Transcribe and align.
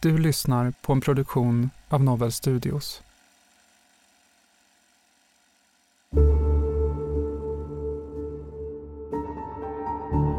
Du 0.00 0.18
lyssnar 0.18 0.72
på 0.82 0.92
en 0.92 1.00
produktion 1.00 1.70
av 1.88 2.04
Novel 2.04 2.32
Studios. 2.32 3.02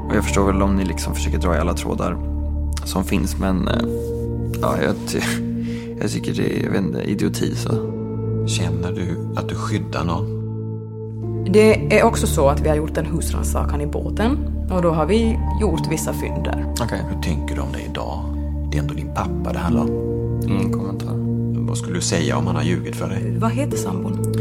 Och 0.08 0.16
jag 0.16 0.24
förstår 0.24 0.48
väl 0.48 0.62
om 0.62 0.76
ni 0.76 0.86
liksom 0.86 1.16
försöker 1.16 1.38
dra 1.38 1.56
i 1.56 1.60
alla 1.60 1.74
trådar 1.74 2.18
som 2.86 3.04
finns, 3.04 3.38
men 3.38 3.68
eh, 3.68 3.88
ja, 4.62 4.78
jag, 4.84 4.96
ty 5.08 5.20
jag 6.02 6.12
tycker 6.12 6.34
det 6.34 6.60
är 6.60 6.64
jag 6.64 6.72
vet 6.72 6.82
inte, 6.82 7.02
idioti. 7.02 7.56
Så. 7.56 7.70
Känner 8.48 8.92
du 8.92 9.40
att 9.40 9.50
du 9.50 9.56
skyddar 9.56 10.04
någon? 10.04 10.38
Det 11.52 11.98
är 12.00 12.04
också 12.04 12.28
så 12.28 12.50
att 12.50 12.60
vi 12.60 12.70
har 12.70 12.76
gjort 12.76 12.98
en 12.98 13.06
husrannsakan 13.06 13.82
i 13.82 13.88
båten 13.88 14.38
och 14.72 14.82
då 14.82 14.90
har 14.90 15.06
vi 15.06 15.40
gjort 15.62 15.92
vissa 15.92 16.14
fynd 16.14 16.44
där. 16.44 16.74
Okej. 16.82 17.02
Hur 17.10 17.22
tänker 17.22 17.56
du 17.56 17.62
om 17.62 17.72
det 17.72 17.82
idag? 17.82 18.37
Det 18.78 18.82
är 18.82 18.84
ändå 18.84 18.94
din 18.94 19.14
pappa 19.14 19.54
det 19.54 19.60
handlar 19.60 19.82
om. 19.82 19.90
Ingen 20.48 20.74
kommentar. 20.74 21.14
Vad 21.68 21.78
skulle 21.78 21.96
du 21.96 22.02
säga 22.02 22.38
om 22.38 22.48
han 22.48 22.56
har 22.56 22.64
ljugit 22.64 22.96
för 22.96 23.10
dig? 23.10 23.38
Vad 23.40 23.52
heter 23.52 23.78
sambon? 23.78 24.36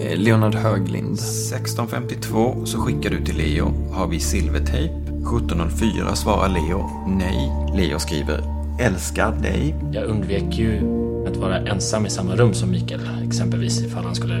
Eh, 0.00 0.18
Leonard 0.18 0.54
Höglind. 0.54 1.12
1652 1.12 2.62
så 2.64 2.78
skickar 2.78 3.10
du 3.10 3.24
till 3.24 3.36
Leo. 3.36 3.72
Har 3.92 4.06
vi 4.06 4.20
silvertejp? 4.20 4.94
1704 4.94 6.14
svarar 6.14 6.48
Leo 6.48 6.90
nej. 7.06 7.52
Leo 7.76 7.98
skriver 7.98 8.42
älskar 8.80 9.32
dig. 9.32 9.74
Jag 9.92 10.04
undvek 10.04 10.58
ju 10.58 10.78
att 11.28 11.36
vara 11.36 11.58
ensam 11.58 12.06
i 12.06 12.10
samma 12.10 12.36
rum 12.36 12.54
som 12.54 12.70
Mikael, 12.70 13.00
exempelvis 13.26 13.80
ifall 13.80 14.04
han 14.04 14.14
skulle, 14.14 14.36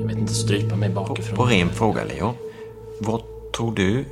jag 0.00 0.06
vet 0.06 0.18
inte, 0.18 0.34
strypa 0.34 0.76
mig 0.76 0.88
bakifrån. 0.88 1.36
På 1.36 1.44
ren 1.44 1.68
fråga 1.68 2.04
Leo. 2.04 2.32
Vad 2.98 3.22
tror 3.56 3.74
du 3.74 4.04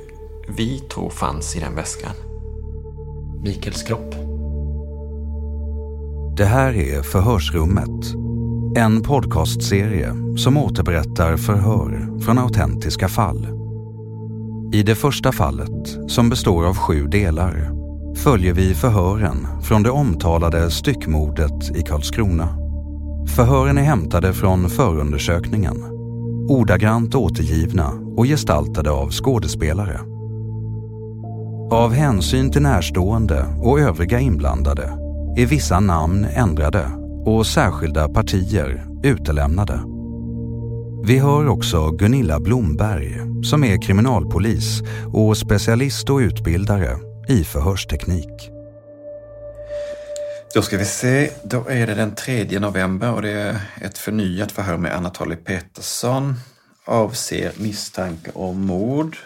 vi 0.57 0.79
tror 0.79 1.09
fanns 1.09 1.55
i 1.55 1.59
den 1.59 1.75
väskan? 1.75 2.11
Mikaels 3.43 3.83
kropp. 3.83 4.28
Det 6.39 6.45
här 6.45 6.73
är 6.73 7.01
Förhörsrummet. 7.01 8.15
En 8.75 9.01
podcastserie 9.01 10.15
som 10.37 10.57
återberättar 10.57 11.37
förhör 11.37 12.19
från 12.21 12.37
autentiska 12.37 13.07
fall. 13.07 13.47
I 14.73 14.83
det 14.83 14.95
första 14.95 15.31
fallet, 15.31 15.97
som 16.07 16.29
består 16.29 16.65
av 16.65 16.77
sju 16.77 17.07
delar, 17.07 17.71
följer 18.15 18.53
vi 18.53 18.73
förhören 18.73 19.47
från 19.61 19.83
det 19.83 19.89
omtalade 19.89 20.71
styckmordet 20.71 21.75
i 21.75 21.81
Karlskrona. 21.81 22.49
Förhören 23.35 23.77
är 23.77 23.83
hämtade 23.83 24.33
från 24.33 24.69
förundersökningen, 24.69 25.83
ordagrant 26.49 27.15
återgivna 27.15 27.91
och 28.17 28.25
gestaltade 28.25 28.91
av 28.91 29.11
skådespelare. 29.11 29.99
Av 31.71 31.93
hänsyn 31.93 32.51
till 32.51 32.61
närstående 32.61 33.45
och 33.61 33.79
övriga 33.79 34.19
inblandade 34.19 35.08
är 35.37 35.45
vissa 35.45 35.79
namn 35.79 36.25
ändrade 36.25 36.91
och 37.25 37.47
särskilda 37.47 38.09
partier 38.09 38.85
utelämnade. 39.03 39.81
Vi 41.03 41.19
hör 41.19 41.47
också 41.47 41.91
Gunilla 41.91 42.39
Blomberg 42.39 43.15
som 43.43 43.63
är 43.63 43.81
kriminalpolis 43.81 44.81
och 45.13 45.37
specialist 45.37 46.09
och 46.09 46.17
utbildare 46.17 46.97
i 47.27 47.43
förhörsteknik. 47.43 48.49
Då 50.53 50.61
ska 50.61 50.77
vi 50.77 50.85
se, 50.85 51.31
då 51.43 51.65
är 51.69 51.87
det 51.87 51.93
den 51.93 52.15
3 52.15 52.59
november 52.59 53.13
och 53.13 53.21
det 53.21 53.31
är 53.31 53.59
ett 53.81 53.97
förnyat 53.97 54.51
förhör 54.51 54.77
med 54.77 54.95
Anatoly 54.95 55.35
Petersson. 55.35 56.35
Avser 56.85 57.51
misstanke 57.57 58.31
om 58.33 58.65
mord 58.65 59.17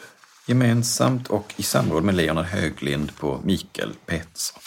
gemensamt 0.48 1.28
och 1.28 1.54
i 1.56 1.64
samråd 1.64 2.04
med 2.04 2.16
Leonard 2.16 2.46
Höglind 2.46 3.16
på 3.16 3.40
Mikael 3.44 3.94
Petersson. 4.06 4.60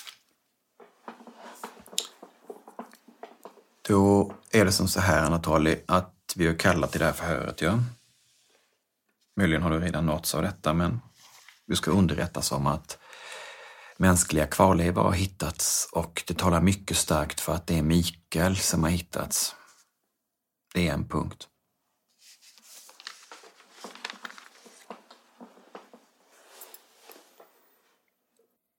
Då 3.88 4.32
är 4.50 4.64
det 4.64 4.72
som 4.72 4.88
så 4.88 5.00
här 5.00 5.26
Anatoli, 5.26 5.82
att 5.86 6.32
vi 6.36 6.47
har 6.47 6.54
kallat 6.54 6.91
till 6.91 7.00
det 7.00 7.06
här 7.06 7.12
förhöret. 7.12 7.60
Ja? 7.60 7.78
Möjligen 9.36 9.62
har 9.62 9.70
du 9.70 9.80
redan 9.80 10.06
nåtts 10.06 10.34
av 10.34 10.42
detta, 10.42 10.72
men 10.72 11.00
du 11.66 11.76
ska 11.76 11.91
underrättas 11.91 12.52
om 12.52 12.66
att 12.66 12.98
mänskliga 13.97 14.47
kvarlevor 14.47 15.02
har 15.02 15.12
hittats 15.12 15.88
och 15.92 16.22
det 16.26 16.38
talar 16.38 16.60
mycket 16.60 16.97
starkt 16.97 17.41
för 17.41 17.54
att 17.54 17.66
det 17.66 17.78
är 17.78 17.82
Mikael 17.82 18.56
som 18.56 18.82
har 18.82 18.91
hittats. 18.91 19.54
Det 20.74 20.88
är 20.88 20.92
en 20.92 21.08
punkt. 21.08 21.48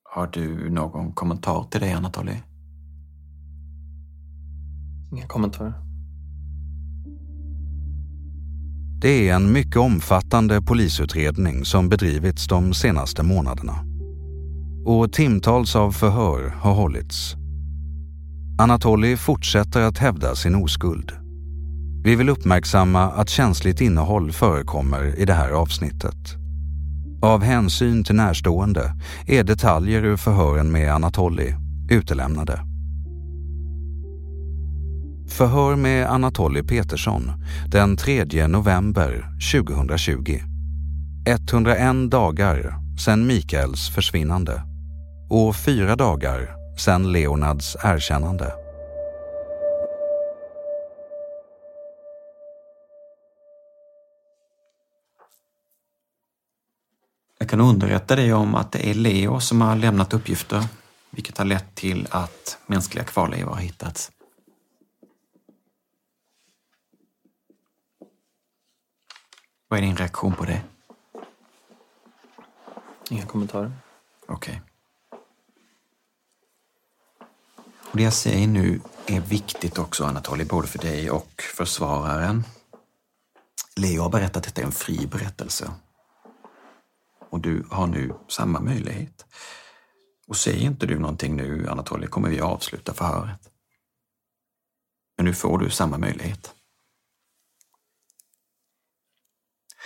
Har 0.02 0.26
du 0.26 0.70
någon 0.70 1.12
kommentar 1.12 1.64
till 1.70 1.80
det, 1.80 1.92
Anatoly? 1.92 2.36
Inga 5.12 5.26
kommentarer. 5.26 5.72
Det 9.00 9.28
är 9.28 9.34
en 9.34 9.52
mycket 9.52 9.76
omfattande 9.76 10.62
polisutredning 10.62 11.64
som 11.64 11.88
bedrivits 11.88 12.46
de 12.46 12.74
senaste 12.74 13.22
månaderna. 13.22 13.74
Och 14.86 15.12
timtals 15.12 15.76
av 15.76 15.92
förhör 15.92 16.48
har 16.48 16.74
hållits. 16.74 17.34
Anatoly 18.58 19.16
fortsätter 19.16 19.82
att 19.82 19.98
hävda 19.98 20.34
sin 20.34 20.54
oskuld. 20.54 21.12
Vi 22.04 22.16
vill 22.16 22.28
uppmärksamma 22.28 23.02
att 23.02 23.28
känsligt 23.28 23.80
innehåll 23.80 24.32
förekommer 24.32 25.20
i 25.20 25.24
det 25.24 25.34
här 25.34 25.50
avsnittet. 25.50 26.36
Av 27.22 27.42
hänsyn 27.42 28.04
till 28.04 28.14
närstående 28.14 28.94
är 29.26 29.44
detaljer 29.44 30.04
ur 30.04 30.16
förhören 30.16 30.72
med 30.72 30.94
Anatoly 30.94 31.54
utelämnade. 31.90 32.67
Förhör 35.28 35.76
med 35.76 36.06
Anatoly 36.06 36.62
Petersson 36.62 37.32
den 37.66 37.96
3 37.96 38.46
november 38.46 39.26
2020. 39.52 40.40
101 41.26 42.10
dagar 42.10 42.74
sedan 43.04 43.26
Mikaels 43.26 43.88
försvinnande 43.94 44.62
och 45.30 45.56
fyra 45.56 45.96
dagar 45.96 46.54
sedan 46.78 47.12
Leonards 47.12 47.76
erkännande. 47.82 48.52
Jag 57.38 57.48
kan 57.48 57.60
underrätta 57.60 58.16
dig 58.16 58.32
om 58.32 58.54
att 58.54 58.72
det 58.72 58.90
är 58.90 58.94
Leo 58.94 59.40
som 59.40 59.60
har 59.60 59.76
lämnat 59.76 60.14
uppgifter, 60.14 60.64
vilket 61.10 61.38
har 61.38 61.44
lett 61.44 61.74
till 61.74 62.06
att 62.10 62.58
mänskliga 62.66 63.04
kvarlevor 63.04 63.50
har 63.52 63.60
hittats. 63.60 64.10
Vad 69.68 69.78
är 69.78 69.82
din 69.82 69.96
reaktion 69.96 70.34
på 70.34 70.44
det? 70.44 70.62
Inga 73.10 73.26
kommentarer. 73.26 73.72
Okej. 74.26 74.62
Och 77.90 77.96
det 77.96 78.02
jag 78.02 78.12
säger 78.12 78.46
nu 78.46 78.80
är 79.06 79.20
viktigt 79.20 79.78
också, 79.78 80.04
Anatoly, 80.04 80.44
både 80.44 80.68
för 80.68 80.78
dig 80.78 81.10
och 81.10 81.42
försvararen. 81.56 82.44
Leo 83.76 84.02
har 84.02 84.10
berättat 84.10 84.36
att 84.36 84.44
detta 84.44 84.60
är 84.60 84.66
en 84.66 84.72
fri 84.72 85.06
berättelse. 85.06 85.70
Och 87.30 87.40
du 87.40 87.66
har 87.70 87.86
nu 87.86 88.14
samma 88.28 88.60
möjlighet. 88.60 89.26
Och 90.26 90.36
säger 90.36 90.66
inte 90.66 90.86
du 90.86 90.98
någonting 90.98 91.36
nu, 91.36 91.68
Anatoly, 91.68 92.06
kommer 92.06 92.28
vi 92.28 92.40
avsluta 92.40 92.94
förhöret. 92.94 93.50
Men 95.16 95.26
nu 95.26 95.34
får 95.34 95.58
du 95.58 95.70
samma 95.70 95.98
möjlighet. 95.98 96.54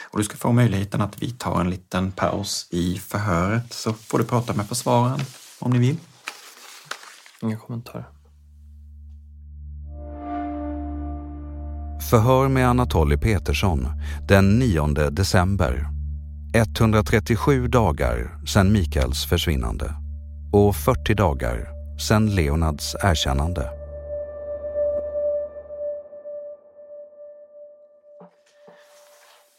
Och 0.05 0.19
du 0.19 0.25
ska 0.25 0.37
få 0.37 0.53
möjligheten 0.53 1.01
att 1.01 1.23
vi 1.23 1.31
tar 1.31 1.61
en 1.61 1.71
liten 1.71 2.13
paus 2.13 2.69
i 2.71 2.99
förhöret 2.99 3.73
så 3.73 3.93
får 3.93 4.19
du 4.19 4.25
prata 4.25 4.55
med 4.55 4.67
försvararen 4.67 5.21
om 5.59 5.71
ni 5.71 5.79
vill. 5.79 5.97
Inga 7.43 7.57
kommentarer. 7.57 8.05
Förhör 12.11 12.49
med 12.49 12.69
Anatoly 12.69 13.17
Petersson 13.17 13.87
den 14.29 14.59
9 14.59 14.87
december. 15.11 15.89
137 16.55 17.69
dagar 17.69 18.47
sedan 18.47 18.73
Mikaels 18.73 19.25
försvinnande 19.25 19.95
och 20.53 20.77
40 20.77 21.15
dagar 21.15 21.69
sedan 21.99 22.35
Leonards 22.35 22.97
erkännande. 23.03 23.82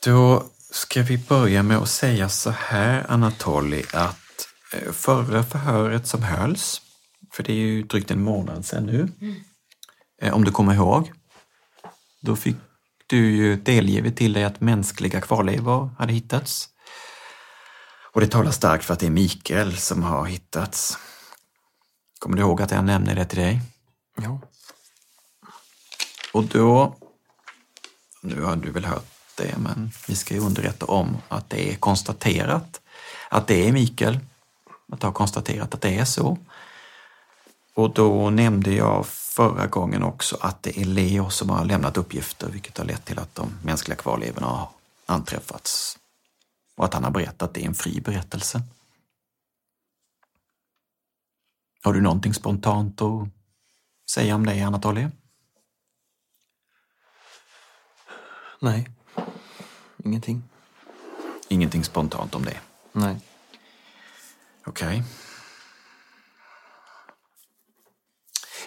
Då 0.06 0.44
ska 0.72 1.04
vi 1.04 1.18
börja 1.18 1.64
med 1.64 1.78
att 1.78 1.90
säga 1.90 2.30
så 2.30 2.50
här, 2.50 3.12
Anatoly, 3.12 3.84
att 3.94 4.48
eh, 4.74 4.92
förra 4.92 5.44
förhöret 5.44 6.08
som 6.08 6.24
hölls, 6.24 6.82
för 7.34 7.44
det 7.44 7.52
är 7.52 7.58
ju 7.58 7.84
drygt 7.84 8.12
en 8.12 8.24
månad 8.24 8.66
sedan 8.66 8.86
nu, 8.86 9.10
eh, 10.22 10.34
om 10.34 10.44
du 10.44 10.52
kommer 10.52 10.74
ihåg, 10.74 11.12
då 12.22 12.36
fick 12.36 12.56
du 13.08 13.32
ju 13.36 13.56
delgivet 13.56 14.18
till 14.18 14.34
dig 14.34 14.44
att 14.44 14.62
mänskliga 14.62 15.22
kvarlevor 15.22 15.90
hade 15.98 16.14
hittats. 16.14 16.70
Och 18.14 18.22
det 18.22 18.28
talar 18.28 18.52
starkt 18.52 18.86
för 18.86 18.94
att 18.94 19.00
det 19.00 19.06
är 19.08 19.12
Mikael 19.12 19.78
som 19.78 20.04
har 20.04 20.26
hittats. 20.26 20.98
Kommer 22.20 22.38
du 22.38 22.44
ihåg 22.44 22.62
att 22.62 22.72
jag 22.72 22.86
nämnde 22.86 23.14
det 23.14 23.26
till 23.26 23.40
dig? 23.40 23.62
Ja. 24.22 24.42
Och 26.34 26.44
då, 26.44 26.98
nu 28.22 28.42
har 28.42 28.56
du 28.56 28.72
väl 28.72 28.86
hört 28.86 29.13
det, 29.38 29.58
men 29.58 29.92
vi 30.08 30.16
ska 30.16 30.34
ju 30.34 30.40
underrätta 30.40 30.86
om 30.86 31.18
att 31.28 31.50
det 31.50 31.72
är 31.72 31.76
konstaterat 31.76 32.82
att 33.30 33.48
det 33.48 33.68
är 33.68 33.72
Mikael. 33.72 34.20
Att 34.92 35.02
det 35.02 35.08
har 35.08 35.14
konstaterat 35.14 35.74
att 35.74 35.82
det 35.82 36.00
är 36.00 36.06
så. 36.06 36.38
Och 37.74 37.94
då 37.94 38.30
nämnde 38.30 38.74
jag 38.74 39.06
förra 39.08 39.68
gången 39.68 40.04
också 40.04 40.38
att 40.42 40.64
det 40.64 40.80
är 40.80 40.86
Leo 40.86 41.30
som 41.30 41.50
har 41.50 41.66
lämnat 41.66 41.98
uppgifter, 41.98 42.50
vilket 42.50 42.78
har 42.78 42.86
lett 42.86 43.06
till 43.06 43.20
att 43.20 43.36
de 43.36 43.60
mänskliga 43.64 43.98
kvarlevorna 43.98 44.48
har 44.48 44.70
anträffats. 45.06 46.00
Och 46.76 46.86
att 46.86 46.94
han 46.94 47.04
har 47.04 47.12
berättat 47.12 47.54
det 47.54 47.60
i 47.60 47.66
en 47.66 47.74
fri 47.74 48.02
berättelse. 48.02 48.62
Har 51.84 51.94
du 51.94 52.02
någonting 52.02 52.34
spontant 52.34 53.02
att 53.02 53.28
säga 54.12 54.36
om 54.36 54.46
det, 54.46 54.62
Anatoly? 54.62 55.08
Nej. 58.60 58.90
Ingenting. 60.06 60.44
Ingenting 61.48 61.84
spontant 61.84 62.36
om 62.36 62.46
det? 62.46 62.58
Nej. 62.92 63.20
Okej. 64.66 65.04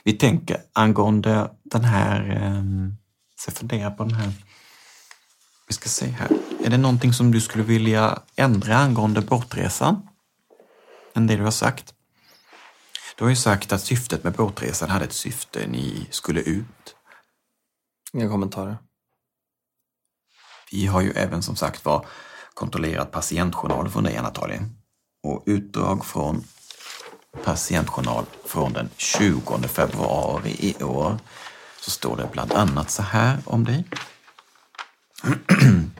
Vi 0.04 0.12
tänker 0.12 0.62
angående 0.72 1.50
den 1.64 1.84
här, 1.84 2.46
um, 2.46 2.96
så 3.36 3.48
jag 3.48 3.56
funderar 3.56 3.90
på 3.90 4.04
den 4.04 4.14
här, 4.14 4.32
vi 5.68 5.74
ska 5.74 5.88
se 5.88 6.06
här. 6.06 6.28
Är 6.64 6.70
det 6.70 6.78
någonting 6.78 7.12
som 7.12 7.32
du 7.32 7.40
skulle 7.40 7.64
vilja 7.64 8.22
ändra 8.36 8.76
angående 8.76 9.20
båtresan? 9.20 10.08
Än 11.14 11.26
det 11.26 11.36
du 11.36 11.42
har 11.42 11.50
sagt? 11.50 11.94
Du 13.16 13.24
har 13.24 13.30
ju 13.30 13.36
sagt 13.36 13.72
att 13.72 13.80
syftet 13.80 14.24
med 14.24 14.32
båtresan 14.32 14.90
hade 14.90 15.04
ett 15.04 15.12
syfte, 15.12 15.66
ni 15.66 16.06
skulle 16.10 16.40
ut. 16.40 16.96
Inga 18.12 18.28
kommentarer. 18.28 18.76
Vi 20.72 20.86
har 20.86 21.00
ju 21.00 21.10
även 21.10 21.42
som 21.42 21.56
sagt 21.56 21.84
var 21.84 22.06
kontrollerat 22.54 23.12
patientjournal 23.12 23.90
från 23.90 24.04
dig, 24.04 24.16
Anatoly. 24.16 24.58
Och 25.22 25.42
utdrag 25.46 26.04
från 26.04 26.44
patientjournal 27.44 28.24
från 28.44 28.72
den 28.72 28.88
20 28.96 29.68
februari 29.68 30.56
i 30.58 30.82
år 30.82 31.18
så 31.80 31.90
står 31.90 32.16
det 32.16 32.28
bland 32.32 32.52
annat 32.52 32.90
så 32.90 33.02
här 33.02 33.38
om 33.44 33.64
dig. 33.64 33.84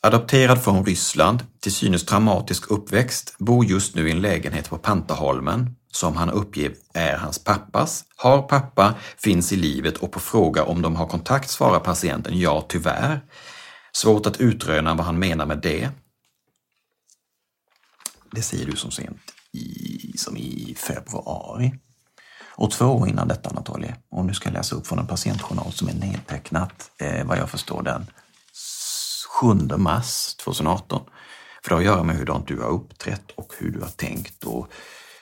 Adopterad 0.00 0.64
från 0.64 0.84
Ryssland, 0.84 1.46
till 1.60 1.72
synes 1.72 2.06
traumatisk 2.06 2.70
uppväxt, 2.70 3.34
bor 3.38 3.64
just 3.64 3.94
nu 3.94 4.08
i 4.08 4.10
en 4.10 4.20
lägenhet 4.20 4.70
på 4.70 4.78
Pantaholmen 4.78 5.76
som 5.92 6.16
han 6.16 6.30
uppger 6.30 6.72
är 6.94 7.16
hans 7.16 7.44
pappas. 7.44 8.04
Har 8.16 8.42
pappa, 8.42 8.94
finns 9.18 9.52
i 9.52 9.56
livet 9.56 9.96
och 9.96 10.12
på 10.12 10.20
fråga 10.20 10.64
om 10.64 10.82
de 10.82 10.96
har 10.96 11.06
kontakt 11.06 11.50
svarar 11.50 11.80
patienten 11.80 12.38
ja, 12.38 12.64
tyvärr. 12.68 13.20
Svårt 13.96 14.26
att 14.26 14.40
utröna 14.40 14.94
vad 14.94 15.06
han 15.06 15.18
menar 15.18 15.46
med 15.46 15.58
det. 15.58 15.90
Det 18.32 18.42
säger 18.42 18.66
du 18.66 18.76
som 18.76 18.90
sent 18.90 19.20
i, 19.52 20.18
som 20.18 20.36
i 20.36 20.74
februari. 20.78 21.74
Och 22.44 22.70
två 22.70 22.84
år 22.84 23.08
innan 23.08 23.28
detta, 23.28 23.50
Anatoly, 23.50 23.88
och 24.10 24.24
nu 24.24 24.34
ska 24.34 24.48
jag 24.48 24.54
läsa 24.54 24.76
upp 24.76 24.86
från 24.86 24.98
en 24.98 25.06
patientjournal 25.06 25.72
som 25.72 25.88
är 25.88 25.94
nedtecknat, 25.94 26.90
eh, 26.98 27.26
vad 27.26 27.38
jag 27.38 27.50
förstår, 27.50 27.82
den 27.82 28.06
7 29.40 29.76
mars 29.76 30.34
2018. 30.34 31.02
För 31.62 31.68
det 31.68 31.74
har 31.74 31.80
att 31.80 31.86
göra 31.86 32.02
med 32.02 32.16
hur 32.16 32.24
du 32.46 32.62
har 32.62 32.70
uppträtt 32.70 33.30
och 33.34 33.52
hur 33.58 33.70
du 33.70 33.80
har 33.80 33.88
tänkt 33.88 34.44
och 34.44 34.68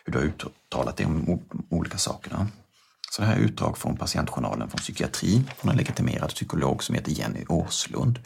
hur 0.04 0.12
du 0.12 0.18
har 0.18 0.26
uttalat 0.26 0.96
dig 0.96 1.06
om 1.06 1.42
olika 1.70 1.98
sakerna. 1.98 2.48
Så 3.10 3.22
det 3.22 3.28
här 3.28 3.36
är 3.36 3.40
utdrag 3.40 3.78
från 3.78 3.96
patientjournalen 3.96 4.70
från 4.70 4.78
psykiatrin 4.78 5.50
från 5.58 5.70
en 5.70 5.76
legitimerad 5.76 6.28
psykolog 6.28 6.82
som 6.82 6.94
heter 6.94 7.12
Jenny 7.12 7.44
Åslund. 7.48 8.18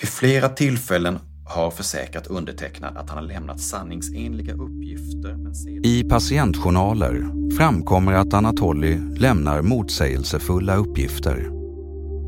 Vid 0.00 0.08
flera 0.08 0.48
tillfällen 0.48 1.18
har 1.46 1.70
försäkrat 1.70 2.26
undertecknad 2.26 2.96
att 2.96 3.08
han 3.08 3.18
har 3.18 3.24
lämnat 3.24 3.60
sanningsenliga 3.60 4.54
uppgifter. 4.54 5.34
Men 5.34 5.54
sedan... 5.54 5.84
I 5.84 6.04
patientjournaler 6.04 7.24
framkommer 7.56 8.12
att 8.12 8.34
Anatoly 8.34 8.98
lämnar 9.16 9.62
motsägelsefulla 9.62 10.76
uppgifter. 10.76 11.50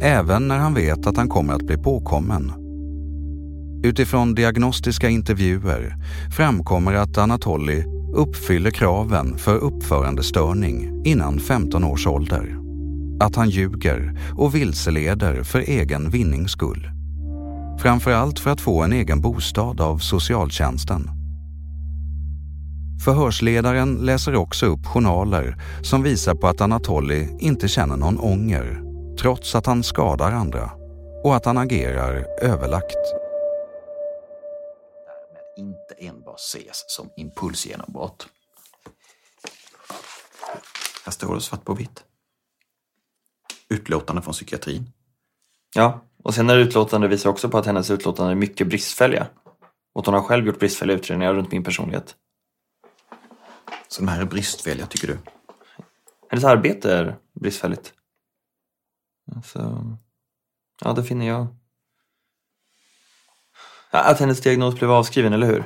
Även 0.02 0.48
när 0.48 0.58
han 0.58 0.74
vet 0.74 1.06
att 1.06 1.16
han 1.16 1.28
kommer 1.28 1.54
att 1.54 1.66
bli 1.66 1.76
påkommen. 1.76 2.52
Utifrån 3.84 4.34
diagnostiska 4.34 5.08
intervjuer 5.08 5.94
framkommer 6.36 6.94
att 6.94 7.18
Anatoly 7.18 7.84
uppfyller 8.14 8.70
kraven 8.70 9.38
för 9.38 9.56
uppförandestörning 9.56 11.02
innan 11.04 11.40
15 11.40 11.84
års 11.84 12.06
ålder. 12.06 12.56
Att 13.20 13.36
han 13.36 13.50
ljuger 13.50 14.18
och 14.38 14.54
vilseleder 14.54 15.42
för 15.42 15.60
egen 15.60 16.10
vinnings 16.10 16.52
skull. 16.52 16.99
Framförallt 17.82 18.38
för 18.38 18.50
att 18.50 18.60
få 18.60 18.82
en 18.82 18.92
egen 18.92 19.20
bostad 19.20 19.80
av 19.80 19.98
socialtjänsten. 19.98 21.10
Förhörsledaren 23.04 23.94
läser 23.94 24.34
också 24.34 24.66
upp 24.66 24.86
journaler 24.86 25.56
som 25.82 26.02
visar 26.02 26.34
på 26.34 26.46
att 26.48 26.60
Anatoly 26.60 27.28
inte 27.38 27.68
känner 27.68 27.96
någon 27.96 28.18
ånger 28.18 28.82
trots 29.18 29.54
att 29.54 29.66
han 29.66 29.82
skadar 29.82 30.32
andra 30.32 30.70
och 31.24 31.36
att 31.36 31.44
han 31.44 31.58
agerar 31.58 32.26
överlagt. 32.42 32.96
Därmed 35.06 35.68
inte 35.68 35.94
enbart 35.98 36.40
ses 36.40 36.84
som 36.86 37.10
impulsgenombrott. 37.16 38.28
Här 41.04 41.12
står 41.12 41.34
det 41.34 41.40
svart 41.40 41.64
på 41.64 41.74
vitt. 41.74 42.04
Utlåtande 43.68 44.22
från 44.22 44.32
psykiatrin. 44.32 44.92
Ja, 45.74 46.00
och 46.22 46.34
sen 46.34 46.50
är 46.50 46.56
utlåtande 46.56 47.08
visar 47.08 47.30
också 47.30 47.48
på 47.48 47.58
att 47.58 47.66
hennes 47.66 47.90
utlåtande 47.90 48.32
är 48.32 48.36
mycket 48.36 48.66
bristfälliga. 48.66 49.26
Och 49.92 50.00
att 50.00 50.06
hon 50.06 50.14
har 50.14 50.22
själv 50.22 50.46
gjort 50.46 50.58
bristfälliga 50.58 50.96
utredningar 50.96 51.34
runt 51.34 51.52
min 51.52 51.64
personlighet. 51.64 52.16
Så 53.88 54.00
de 54.00 54.08
här 54.08 54.20
är 54.20 54.24
bristfälliga, 54.24 54.86
tycker 54.86 55.08
du? 55.08 55.18
Hennes 56.28 56.44
arbete 56.44 56.94
är 56.94 57.16
bristfälligt. 57.40 57.92
Så, 59.44 59.96
ja, 60.84 60.92
det 60.92 61.04
finner 61.04 61.28
jag. 61.28 61.46
Att 63.90 64.20
hennes 64.20 64.40
diagnos 64.40 64.74
blev 64.74 64.90
avskriven, 64.90 65.32
eller 65.32 65.46
hur? 65.46 65.64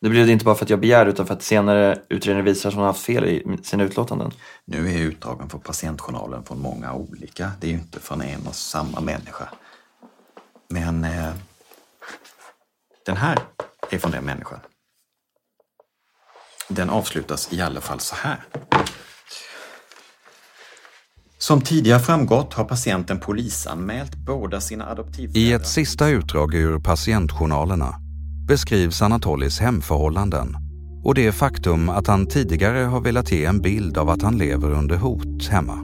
Det 0.00 0.08
blev 0.08 0.26
det 0.26 0.32
inte 0.32 0.44
bara 0.44 0.54
för 0.54 0.64
att 0.64 0.70
jag 0.70 0.80
begär 0.80 1.06
utan 1.06 1.26
för 1.26 1.34
att 1.34 1.42
senare 1.42 1.98
utredningen 2.08 2.44
visar 2.44 2.68
att 2.68 2.74
hon 2.74 2.82
har 2.82 2.88
haft 2.88 3.04
fel 3.04 3.24
i 3.24 3.58
sina 3.62 3.84
utlåtanden. 3.84 4.30
Nu 4.64 4.94
är 4.94 4.98
utdragen 4.98 5.48
från 5.48 5.60
patientjournalen 5.60 6.44
från 6.44 6.60
många 6.60 6.94
olika. 6.94 7.52
Det 7.60 7.66
är 7.66 7.70
ju 7.70 7.78
inte 7.78 8.00
från 8.00 8.22
en 8.22 8.46
och 8.46 8.54
samma 8.54 9.00
människa. 9.00 9.48
Men 10.68 11.04
eh, 11.04 11.30
den 13.06 13.16
här 13.16 13.38
är 13.90 13.98
från 13.98 14.10
den 14.10 14.24
människan. 14.24 14.58
Den 16.68 16.90
avslutas 16.90 17.52
i 17.52 17.60
alla 17.60 17.80
fall 17.80 18.00
så 18.00 18.14
här. 18.14 18.44
Som 21.38 21.60
tidigare 21.60 22.00
framgått 22.00 22.54
har 22.54 22.64
patienten 22.64 23.20
polisanmält 23.20 24.14
båda 24.14 24.60
sina 24.60 24.86
adoptivföräldrar. 24.86 25.40
I 25.40 25.52
ett 25.52 25.66
sista 25.66 26.08
utdrag 26.08 26.54
ur 26.54 26.78
patientjournalerna 26.78 28.07
beskrivs 28.48 29.02
Anatolis 29.02 29.60
hemförhållanden 29.60 30.56
och 31.04 31.14
det 31.14 31.32
faktum 31.32 31.88
att 31.88 32.06
han 32.06 32.26
tidigare 32.26 32.78
har 32.78 33.00
velat 33.00 33.32
ge 33.32 33.44
en 33.44 33.60
bild 33.60 33.98
av 33.98 34.10
att 34.10 34.22
han 34.22 34.38
lever 34.38 34.70
under 34.70 34.96
hot 34.96 35.48
hemma. 35.48 35.78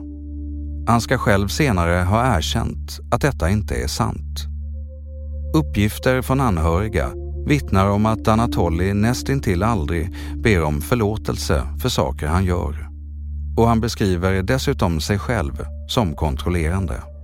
Han 0.87 1.01
ska 1.01 1.17
själv 1.17 1.47
senare 1.47 2.03
ha 2.03 2.37
erkänt 2.37 2.99
att 3.11 3.21
detta 3.21 3.49
inte 3.49 3.75
är 3.75 3.87
sant. 3.87 4.45
Uppgifter 5.55 6.21
från 6.21 6.41
anhöriga 6.41 7.09
vittnar 7.47 7.89
om 7.89 8.05
att 8.05 8.27
Anatoli 8.27 8.93
nästintill 8.93 9.63
aldrig 9.63 10.15
ber 10.43 10.63
om 10.63 10.81
förlåtelse 10.81 11.61
för 11.81 11.89
saker 11.89 12.27
han 12.27 12.45
gör. 12.45 12.89
Och 13.57 13.67
han 13.67 13.81
beskriver 13.81 14.43
dessutom 14.43 15.01
sig 15.01 15.19
själv 15.19 15.65
som 15.87 16.15
kontrollerande. 16.15 17.14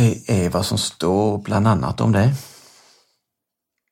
Det 0.00 0.44
är 0.44 0.50
vad 0.50 0.66
som 0.66 0.78
står 0.78 1.38
bland 1.38 1.66
annat 1.66 2.00
om 2.00 2.12
dig. 2.12 2.34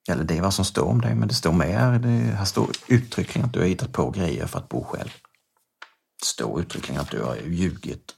Eller 0.09 0.25
det 0.25 0.37
är 0.37 0.43
vad 0.43 0.55
som 0.55 0.65
står 0.65 0.85
om 0.85 1.01
dig, 1.01 1.15
men 1.15 1.29
det 1.29 1.35
står 1.35 1.53
mer. 1.53 1.99
Det 1.99 2.09
här 2.09 2.45
står 2.45 2.71
uttryckligen 2.87 3.47
att 3.47 3.53
du 3.53 3.61
har 3.61 3.67
hittat 3.67 3.93
på 3.93 4.11
grejer 4.11 4.47
för 4.47 4.59
att 4.59 4.69
bo 4.69 4.85
själv. 4.85 5.09
Det 6.21 6.27
står 6.27 6.61
uttryckligen 6.61 7.01
att 7.01 7.11
du 7.11 7.23
har 7.23 7.37
ljugit. 7.37 8.15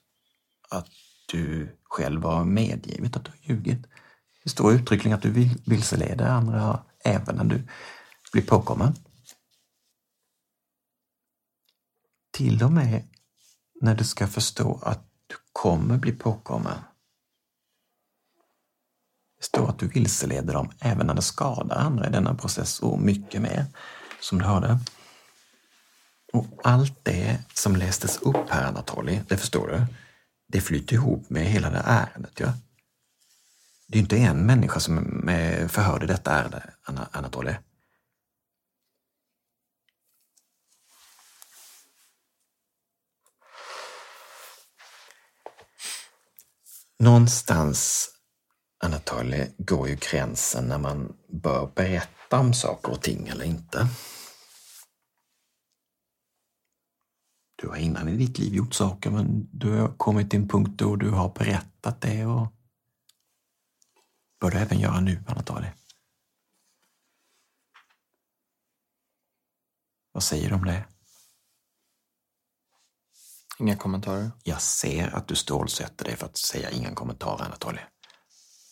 Att 0.68 0.88
du 1.28 1.76
själv 1.84 2.24
har 2.24 2.44
medgivit 2.44 3.16
att 3.16 3.24
du 3.24 3.30
har 3.30 3.54
ljugit. 3.54 3.86
Det 4.44 4.50
står 4.50 4.72
uttryckligen 4.72 5.16
att 5.16 5.22
du 5.22 5.50
vilseleder 5.66 6.26
andra 6.26 6.82
även 7.04 7.36
när 7.36 7.44
du 7.44 7.68
blir 8.32 8.42
påkommen. 8.42 8.94
Till 12.32 12.62
och 12.62 12.72
med 12.72 13.08
när 13.80 13.94
du 13.94 14.04
ska 14.04 14.26
förstå 14.26 14.80
att 14.82 15.04
du 15.26 15.36
kommer 15.52 15.98
bli 15.98 16.12
påkommen. 16.12 16.78
Det 19.40 19.46
står 19.46 19.68
att 19.68 19.78
du 19.78 19.88
vilseleder 19.88 20.54
dem 20.54 20.72
även 20.80 21.06
när 21.06 21.14
det 21.14 21.22
skadar 21.22 21.76
andra 21.76 22.08
i 22.08 22.10
denna 22.10 22.34
process 22.34 22.80
och 22.80 23.00
mycket 23.00 23.42
mer, 23.42 23.66
som 24.20 24.38
du 24.38 24.44
hörde. 24.44 24.78
Och 26.32 26.46
allt 26.64 27.04
det 27.04 27.38
som 27.54 27.76
lästes 27.76 28.16
upp 28.16 28.50
här, 28.50 28.68
Anatoly, 28.68 29.20
det 29.28 29.36
förstår 29.36 29.68
du, 29.68 29.86
det 30.48 30.60
flyter 30.60 30.94
ihop 30.94 31.30
med 31.30 31.44
hela 31.46 31.70
det 31.70 31.78
här 31.78 32.06
ärendet. 32.06 32.40
Ja? 32.40 32.52
Det 33.86 33.98
är 33.98 34.02
inte 34.02 34.16
en 34.16 34.46
människa 34.46 34.80
som 34.80 35.28
är 35.28 35.68
förhörd 35.68 36.02
i 36.02 36.06
detta 36.06 36.30
ärende, 36.30 36.62
Anatoly. 37.10 37.54
Någonstans, 46.98 48.09
Anatoly, 48.82 49.46
går 49.58 49.88
ju 49.88 49.96
gränsen 49.96 50.68
när 50.68 50.78
man 50.78 51.16
bör 51.28 51.72
berätta 51.74 52.38
om 52.38 52.54
saker 52.54 52.92
och 52.92 53.02
ting 53.02 53.28
eller 53.28 53.44
inte. 53.44 53.88
Du 57.56 57.68
har 57.68 57.76
innan 57.76 58.08
i 58.08 58.16
ditt 58.16 58.38
liv 58.38 58.54
gjort 58.54 58.74
saker 58.74 59.10
men 59.10 59.48
du 59.52 59.72
har 59.72 59.96
kommit 59.96 60.30
till 60.30 60.40
en 60.40 60.48
punkt 60.48 60.70
då 60.74 60.96
du 60.96 61.10
har 61.10 61.28
berättat 61.28 62.00
det 62.00 62.26
och 62.26 62.52
bör 64.40 64.50
du 64.50 64.58
även 64.58 64.80
göra 64.80 65.00
nu, 65.00 65.24
Anatoly. 65.26 65.68
Vad 70.12 70.22
säger 70.22 70.48
du 70.48 70.54
om 70.54 70.64
det? 70.64 70.84
Inga 73.58 73.76
kommentarer. 73.76 74.30
Jag 74.44 74.62
ser 74.62 75.16
att 75.16 75.28
du 75.28 75.34
stålsätter 75.34 76.04
dig 76.04 76.16
för 76.16 76.26
att 76.26 76.36
säga 76.36 76.70
inga 76.70 76.94
kommentarer, 76.94 77.44
Anatoly. 77.44 77.80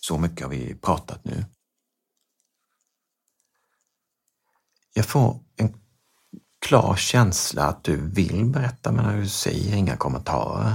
Så 0.08 0.18
mycket 0.18 0.42
har 0.42 0.50
vi 0.50 0.74
pratat 0.74 1.24
nu. 1.24 1.44
Jag 4.94 5.06
får 5.06 5.40
en 5.56 5.80
klar 6.58 6.96
känsla 6.96 7.64
att 7.64 7.84
du 7.84 8.10
vill 8.10 8.44
berätta, 8.44 8.92
men 8.92 9.20
du 9.20 9.28
säger 9.28 9.76
inga 9.76 9.96
kommentarer. 9.96 10.74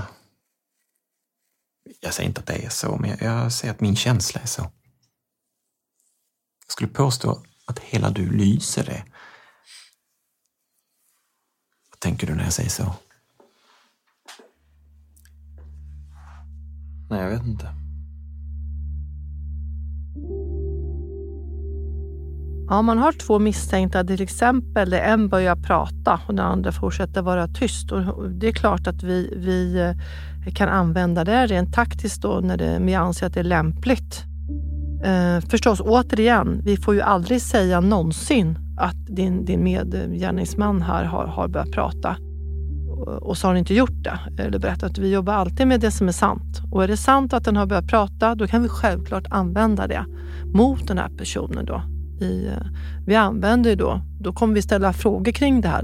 Jag 2.00 2.14
säger 2.14 2.30
inte 2.30 2.42
att 2.42 2.48
det 2.48 2.66
är 2.66 2.70
så, 2.70 2.98
men 2.98 3.18
jag 3.20 3.54
säger 3.54 3.74
att 3.74 3.82
min 3.82 3.96
känsla 3.96 4.42
är 4.42 4.46
så. 4.46 4.62
Jag 4.62 4.72
skulle 6.72 6.90
påstå 6.90 7.44
att 7.66 7.80
hela 7.80 8.10
du 8.10 8.32
lyser 8.32 8.86
det. 8.86 9.06
Vad 11.90 12.00
tänker 12.00 12.28
du 12.28 12.36
när 12.36 12.44
jag 12.44 12.54
säger 12.54 12.70
så? 12.70 12.96
Nej, 17.10 17.22
jag 17.22 17.30
vet 17.30 17.46
inte. 17.46 17.83
Ja, 22.74 22.82
man 22.82 22.98
har 22.98 23.12
två 23.12 23.40
misstänkta, 23.40 24.04
till 24.04 24.22
exempel 24.22 24.90
där 24.90 25.00
en 25.00 25.30
börjar 25.30 25.56
prata 25.56 26.20
och 26.28 26.36
den 26.36 26.46
andra 26.46 26.72
fortsätter 26.72 27.22
vara 27.22 27.48
tyst. 27.48 27.92
Och 27.92 28.30
det 28.30 28.48
är 28.48 28.52
klart 28.52 28.88
att 28.88 29.04
vi, 29.04 29.34
vi 29.38 29.80
eh, 30.46 30.54
kan 30.54 30.70
använda 30.70 31.24
det 31.24 31.48
rent 31.48 31.74
taktiskt 31.74 32.22
då 32.22 32.40
när 32.44 32.58
det, 32.58 32.80
vi 32.82 32.96
anser 32.96 33.28
att 33.28 33.34
det 33.34 33.40
är 33.40 33.44
lämpligt. 33.44 34.24
Eh, 35.04 35.50
förstås, 35.50 35.82
återigen, 35.82 36.62
vi 36.64 36.78
får 36.78 36.94
ju 36.94 37.02
aldrig 37.02 37.42
säga 37.42 37.80
någonsin 37.80 38.58
att 38.78 39.08
din, 39.08 39.46
din 39.46 39.64
medgärningsman 39.64 40.82
här 40.82 41.04
har, 41.04 41.26
har 41.26 41.48
börjat 41.48 41.72
prata 41.72 42.18
och 43.22 43.38
så 43.38 43.48
har 43.48 43.54
ni 43.54 43.60
inte 43.60 43.74
gjort 43.74 44.04
det 44.04 44.44
eller 44.44 44.60
berättat. 44.60 44.98
Vi 44.98 45.14
jobbar 45.14 45.34
alltid 45.34 45.68
med 45.68 45.80
det 45.80 45.92
som 45.92 46.08
är 46.08 46.12
sant. 46.12 46.62
Och 46.72 46.84
är 46.84 46.88
det 46.88 46.98
sant 46.98 47.34
att 47.34 47.46
den 47.46 47.56
har 47.56 47.66
börjat 47.66 47.88
prata, 47.88 48.36
då 48.36 48.48
kan 48.48 48.64
vi 48.64 48.70
självklart 48.70 49.26
använda 49.30 49.88
det 49.88 50.06
mot 50.54 50.88
den 50.88 50.98
här 50.98 51.10
personen. 51.18 51.66
Då. 51.66 51.82
I, 52.24 52.48
eh, 52.48 52.68
vi 53.06 53.16
använder 53.16 53.70
ju 53.70 53.76
då, 53.76 54.02
då 54.20 54.34
kommer 54.34 54.54
vi 54.54 54.62
ställa 54.62 54.94
frågor 54.94 55.32
kring 55.32 55.62
det 55.62 55.68
här. 55.68 55.84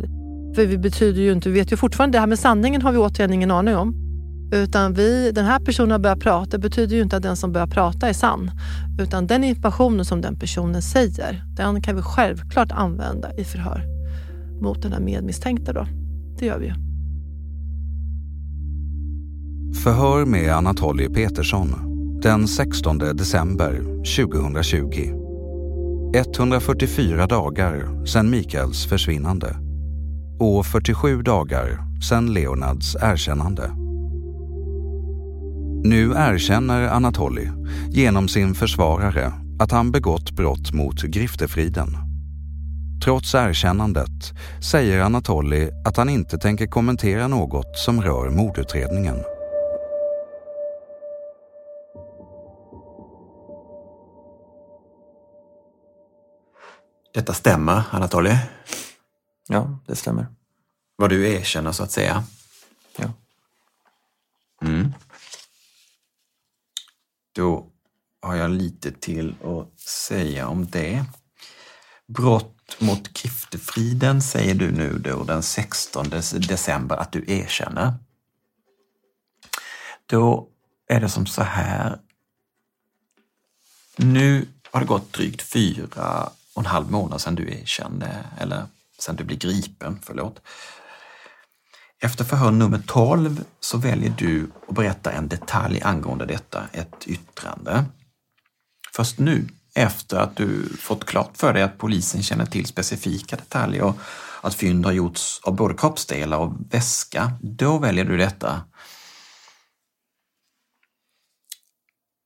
För 0.56 0.66
vi 0.66 0.78
betyder 0.78 1.22
ju 1.22 1.32
inte, 1.32 1.50
vi 1.50 1.60
vet 1.60 1.72
ju 1.72 1.78
fortfarande, 1.78 2.16
det 2.16 2.20
här 2.20 2.28
med 2.28 2.40
sanningen 2.40 2.82
har 2.82 2.92
vi 2.92 2.98
återigen 2.98 3.34
ingen 3.34 3.52
aning 3.52 3.76
om. 3.76 4.10
Utan 4.52 4.94
vi, 4.94 5.32
den 5.32 5.46
här 5.46 5.60
personen 5.60 5.92
har 5.92 6.00
börjat 6.00 6.20
prata 6.20 6.58
betyder 6.58 6.96
ju 6.96 7.02
inte 7.02 7.18
att 7.18 7.24
den 7.24 7.38
som 7.38 7.52
börjar 7.52 7.68
prata 7.68 8.10
är 8.10 8.14
sann. 8.14 8.52
Utan 9.00 9.28
den 9.28 9.44
informationen 9.44 10.06
som 10.06 10.22
den 10.22 10.40
personen 10.40 10.82
säger, 10.82 11.44
den 11.58 11.82
kan 11.82 11.96
vi 11.96 12.02
självklart 12.02 12.72
använda 12.72 13.36
i 13.38 13.44
förhör 13.44 13.84
mot 14.62 14.82
den 14.82 14.94
här 14.94 15.00
medmisstänkta. 15.00 15.74
Då. 15.74 15.88
Det 16.40 16.46
gör 16.46 16.60
vi 16.60 16.66
ju. 16.66 16.74
Förhör 19.74 20.26
med 20.26 20.52
Anatoly 20.54 21.10
Petersson 21.10 21.76
den 22.22 22.48
16 22.48 22.98
december 22.98 23.82
2020. 24.18 25.29
144 26.14 27.28
dagar 27.28 28.06
sedan 28.06 28.30
Mikaels 28.30 28.86
försvinnande 28.86 29.56
och 30.40 30.66
47 30.66 31.22
dagar 31.22 31.80
sedan 32.10 32.34
Leonards 32.34 32.96
erkännande. 33.02 33.72
Nu 35.84 36.14
erkänner 36.16 36.88
Anatoly 36.88 37.48
genom 37.90 38.28
sin 38.28 38.54
försvarare 38.54 39.34
att 39.60 39.72
han 39.72 39.92
begått 39.92 40.32
brott 40.32 40.74
mot 40.74 41.02
griftefriden. 41.02 41.98
Trots 43.04 43.36
erkännandet 43.36 44.34
säger 44.62 45.02
Anatoly 45.02 45.70
att 45.86 45.98
han 45.98 46.10
inte 46.10 46.38
tänker 46.38 46.68
kommentera 46.68 47.28
något 47.28 47.78
som 47.78 48.02
rör 48.02 48.30
mordutredningen. 48.30 49.16
Detta 57.14 57.34
stämmer, 57.34 57.84
Anatoly? 57.92 58.38
Ja, 59.48 59.80
det 59.86 59.96
stämmer. 59.96 60.28
Vad 60.96 61.10
du 61.10 61.30
erkänner, 61.30 61.72
så 61.72 61.84
att 61.84 61.92
säga? 61.92 62.24
Ja. 62.98 63.14
Mm. 64.62 64.94
Då 67.32 67.72
har 68.22 68.36
jag 68.36 68.52
lite 68.52 68.92
till 68.92 69.36
att 69.44 69.80
säga 69.80 70.48
om 70.48 70.66
det. 70.66 71.06
Brott 72.08 72.78
mot 72.80 73.14
griftefriden 73.14 74.22
säger 74.22 74.56
du 74.56 74.72
nu 74.72 74.98
då 74.98 75.24
den 75.24 75.44
16 75.44 76.10
december 76.10 76.96
att 76.96 77.12
du 77.12 77.24
erkänner. 77.28 77.94
Då 80.06 80.48
är 80.88 81.00
det 81.00 81.10
som 81.10 81.26
så 81.26 81.42
här. 81.44 82.00
Nu 83.96 84.48
har 84.72 84.80
det 84.80 84.86
gått 84.86 85.14
drygt 85.14 85.42
fyra 85.42 86.32
och 86.60 86.66
en 86.66 86.72
halv 86.72 86.92
månad 86.92 87.22
sedan 87.22 87.36
du 87.36 87.52
erkände, 87.52 88.06
eh, 88.06 88.42
eller 88.42 88.66
sedan 89.00 89.16
du 89.16 89.24
blev 89.24 89.40
gripen, 89.40 90.00
förlåt. 90.04 90.42
Efter 92.02 92.24
förhör 92.24 92.52
nummer 92.52 92.82
12 92.88 93.44
så 93.60 93.78
väljer 93.78 94.14
du 94.18 94.52
att 94.68 94.76
berätta 94.76 95.12
en 95.12 95.28
detalj 95.28 95.82
angående 95.82 96.26
detta, 96.26 96.68
ett 96.72 97.08
yttrande. 97.08 97.86
Först 98.94 99.20
nu, 99.20 99.48
efter 99.76 100.18
att 100.18 100.36
du 100.36 100.78
fått 100.78 101.06
klart 101.06 101.38
för 101.38 101.54
dig 101.54 101.64
att 101.64 101.78
polisen 101.78 102.24
känner 102.24 102.46
till 102.46 102.66
specifika 102.66 103.36
detaljer 103.36 103.84
och 103.84 103.96
att 104.42 104.56
fynd 104.56 104.86
har 104.86 104.92
gjorts 104.92 105.42
av 105.44 105.56
både 105.56 105.74
kroppsdelar 105.74 106.38
och 106.38 106.54
väska, 106.70 107.32
då 107.42 107.78
väljer 107.78 108.06
du 108.06 108.18
detta. 108.18 108.62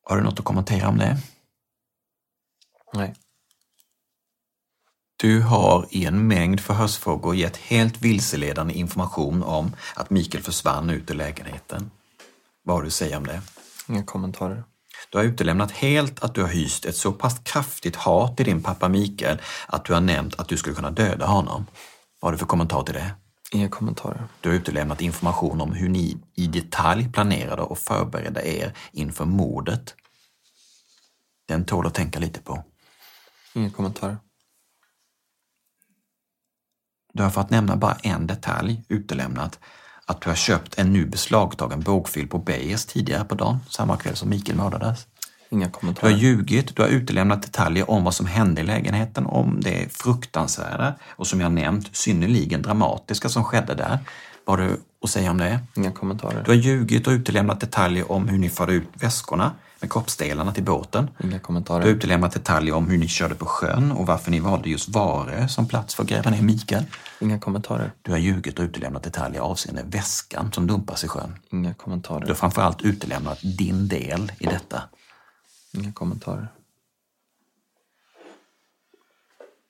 Har 0.04 0.18
du 0.18 0.24
något 0.24 0.40
att 0.40 0.46
kommentera 0.46 0.88
om 0.90 0.98
det? 0.98 1.18
Nej. 2.94 3.14
Du 5.18 5.42
har 5.42 5.88
i 5.90 6.06
en 6.06 6.28
mängd 6.28 6.60
förhörsfrågor 6.60 7.36
gett 7.36 7.58
helt 7.58 8.02
vilseledande 8.02 8.74
information 8.74 9.44
om 9.44 9.76
att 9.96 10.10
Mikael 10.10 10.44
försvann 10.44 10.90
ut 10.90 11.12
ur 11.12 11.16
lägenheten. 11.16 11.92
Vad 12.64 12.76
har 12.76 12.82
du 12.82 12.88
att 12.88 12.94
säga 12.94 13.18
om 13.18 13.28
det? 13.28 13.42
Inga 13.88 14.04
kommentarer. 14.04 14.64
Du 15.10 15.18
har 15.18 15.26
utelämnat 15.26 15.72
helt 15.72 16.24
att 16.24 16.36
du 16.36 16.42
har 16.42 16.50
hyst 16.50 16.86
ett 16.86 16.96
så 16.96 17.12
pass 17.12 17.40
kraftigt 17.44 17.96
hat 17.96 18.38
till 18.38 18.46
din 18.46 18.64
pappa 18.64 18.90
Mikael 18.90 19.42
att 19.68 19.86
du 19.86 19.94
har 19.94 20.02
nämnt 20.02 20.40
att 20.40 20.48
du 20.48 20.58
skulle 20.58 20.76
kunna 20.76 20.92
döda 20.92 21.26
honom. 21.26 21.66
Vad 22.20 22.28
har 22.28 22.32
du 22.32 22.38
för 22.38 22.46
kommentar 22.46 22.84
till 22.84 22.94
det? 22.94 23.12
Inga 23.52 23.70
kommentarer. 23.70 24.28
Du 24.42 24.50
har 24.50 24.56
utelämnat 24.56 25.02
information 25.02 25.62
om 25.62 25.72
hur 25.74 25.90
ni 25.90 26.18
i 26.36 26.48
detalj 26.48 27.12
planerade 27.12 27.62
och 27.62 27.78
förberedde 27.78 28.48
er 28.48 28.74
inför 28.92 29.26
mordet. 29.26 29.96
Den 31.48 31.66
tål 31.66 31.88
att 31.88 31.94
tänka 31.94 32.20
lite 32.20 32.42
på. 32.42 32.64
Inga 33.54 33.70
kommentarer. 33.70 34.18
Du 37.14 37.24
har 37.24 37.30
för 37.30 37.42
att 37.42 37.50
nämna 37.50 37.76
bara 37.76 37.98
en 38.04 38.28
detalj 38.28 38.84
utelämnat 38.88 39.60
att 40.06 40.22
du 40.22 40.30
har 40.30 40.36
köpt 40.36 40.80
en 40.80 40.94
nu 40.94 41.06
beslagtagen 41.06 41.82
bågfyll 41.82 42.28
på 42.28 42.38
Beijer 42.38 42.78
tidigare 42.78 43.26
på 43.26 43.36
dagen, 43.36 43.60
samma 43.70 43.98
kväll 43.98 44.16
som 44.16 44.30
Mikael 44.30 44.58
mördades. 44.58 45.08
Inga 45.50 45.66
Du 45.66 45.72
kommentarer. 45.72 46.12
har 46.12 46.20
ljugit, 46.20 46.76
du 46.76 46.82
har 46.82 46.90
utelämnat 46.90 47.42
detaljer 47.42 47.90
om 47.90 48.04
vad 48.04 48.14
som 48.14 48.26
hände 48.26 48.62
i 48.62 48.64
lägenheten, 48.64 49.26
om 49.26 49.60
det 49.62 49.94
fruktansvärda 49.94 50.94
och 51.10 51.28
som 51.28 51.42
jag 51.42 51.52
nämnt 51.52 51.96
synnerligen 51.96 52.62
dramatiska 52.62 53.30
som 53.30 53.44
skedde 53.44 53.76
där. 53.76 54.00
Vad 54.46 54.60
har 54.60 54.68
du 54.68 54.78
att 55.04 55.10
säga 55.10 55.32
om 55.32 55.38
det? 55.38 55.60
Inga 55.76 55.92
kommentarer. 55.92 56.44
Du 56.46 56.52
har 56.52 56.58
ljugit 56.58 57.08
och 57.08 57.12
utelämnat 57.12 57.60
detaljer 57.60 58.12
om 58.12 58.28
hur 58.28 58.38
ni 58.38 58.50
förde 58.50 58.74
ut 58.74 58.90
väskorna 58.94 59.52
med 59.84 59.92
kroppsdelarna 59.92 60.52
till 60.54 60.64
båten. 60.64 61.10
Inga 61.20 61.30
Du 61.30 61.34
har 61.34 61.40
kommentarer. 61.40 61.86
utelämnat 61.86 62.32
detaljer 62.34 62.74
om 62.76 62.88
hur 62.90 62.98
ni 62.98 63.08
körde 63.08 63.36
på 63.36 63.46
sjön 63.46 63.92
och 63.92 64.08
varför 64.08 64.32
ni 64.32 64.40
valde 64.40 64.70
just 64.70 64.90
Vare 64.90 65.48
som 65.48 65.68
plats 65.68 65.96
för 65.96 66.04
att 66.04 66.10
gräva 66.10 66.30
ner 66.30 66.42
Mikael. 66.42 66.84
Inga 67.20 67.40
kommentarer. 67.40 67.92
Du 68.02 68.12
har 68.12 68.18
ljugit 68.18 68.60
och 68.60 68.64
utelämnat 68.64 69.04
detaljer 69.04 69.42
avseende 69.42 69.84
väskan 69.86 70.52
som 70.52 70.68
dumpas 70.68 71.04
i 71.04 71.08
sjön. 71.08 71.40
Inga 71.52 71.70
Du 71.70 71.76
kommentarer. 71.76 72.28
har 72.28 72.34
framförallt 72.36 72.82
utelämnat 72.82 73.40
din 73.58 73.88
del 73.88 74.32
i 74.40 74.46
detta. 74.46 74.84
Inga 75.74 75.92
kommentarer. 75.92 76.48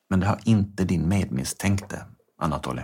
Men 0.09 0.19
det 0.19 0.25
har 0.27 0.39
inte 0.43 0.83
din 0.83 1.07
medmisstänkte, 1.09 2.05
Anatoly. 2.37 2.81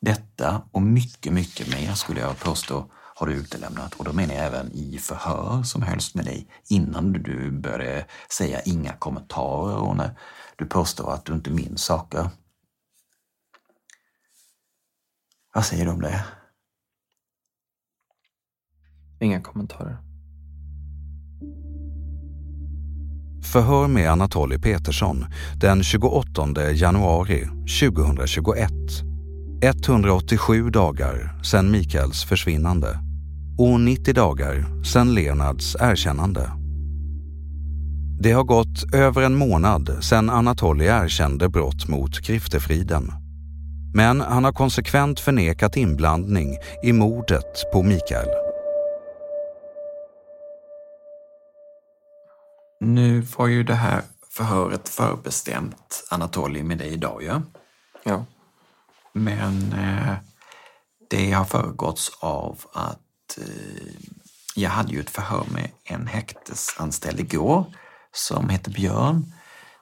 Detta 0.00 0.62
och 0.72 0.82
mycket, 0.82 1.32
mycket 1.32 1.68
mer 1.72 1.94
skulle 1.94 2.20
jag 2.20 2.38
påstå 2.40 2.90
har 3.18 3.26
du 3.26 3.32
utelämnat. 3.32 3.94
Och 3.94 4.04
då 4.04 4.12
menar 4.12 4.34
jag 4.34 4.46
även 4.46 4.72
i 4.72 4.98
förhör 4.98 5.62
som 5.62 5.82
hölls 5.82 6.14
med 6.14 6.24
dig 6.24 6.48
innan 6.68 7.12
du 7.12 7.50
började 7.50 8.06
säga 8.30 8.60
inga 8.60 8.92
kommentarer 8.92 9.76
och 9.76 9.96
när 9.96 10.18
du 10.56 10.66
påstår 10.66 11.12
att 11.12 11.24
du 11.24 11.32
inte 11.32 11.50
minns 11.50 11.82
saker. 11.82 12.30
Vad 15.54 15.64
säger 15.64 15.84
du 15.84 15.90
om 15.90 16.02
det? 16.02 16.24
Inga 19.20 19.40
kommentarer. 19.40 19.98
Förhör 23.52 23.88
med 23.88 24.10
Anatoly 24.10 24.58
Petersson 24.58 25.26
den 25.60 25.82
28 25.82 26.72
januari 26.72 27.48
2021. 27.80 28.70
187 29.62 30.70
dagar 30.70 31.42
sedan 31.42 31.70
Mikaels 31.70 32.24
försvinnande 32.24 33.07
och 33.58 33.80
90 33.80 34.14
dagar 34.14 34.84
sedan 34.84 35.14
Leonards 35.14 35.76
erkännande. 35.80 36.50
Det 38.20 38.32
har 38.32 38.44
gått 38.44 38.94
över 38.94 39.22
en 39.22 39.34
månad 39.34 40.04
sedan 40.04 40.30
Anatoly 40.30 40.84
erkände 40.84 41.48
brott 41.48 41.88
mot 41.88 42.20
griftefriden. 42.20 43.12
Men 43.94 44.20
han 44.20 44.44
har 44.44 44.52
konsekvent 44.52 45.20
förnekat 45.20 45.76
inblandning 45.76 46.56
i 46.82 46.92
mordet 46.92 47.72
på 47.72 47.82
Mikael. 47.82 48.28
Nu 52.80 53.20
var 53.20 53.46
ju 53.46 53.62
det 53.62 53.74
här 53.74 54.02
förhöret 54.30 54.88
förbestämt, 54.88 56.06
Anatoly, 56.10 56.62
med 56.62 56.78
dig 56.78 56.88
idag 56.88 57.22
ju. 57.22 57.28
Ja? 57.28 57.42
Ja. 58.04 58.24
Men 59.12 59.72
eh, 59.72 60.14
det 61.10 61.32
har 61.32 61.44
föregåtts 61.44 62.10
av 62.20 62.58
att 62.72 63.07
eh, 63.38 63.94
jag 64.54 64.70
hade 64.70 64.92
ju 64.92 65.00
ett 65.00 65.10
förhör 65.10 65.46
med 65.52 65.70
en 65.84 66.06
häktesanställd 66.06 67.20
igår 67.20 67.74
som 68.12 68.48
heter 68.48 68.70
Björn. 68.70 69.32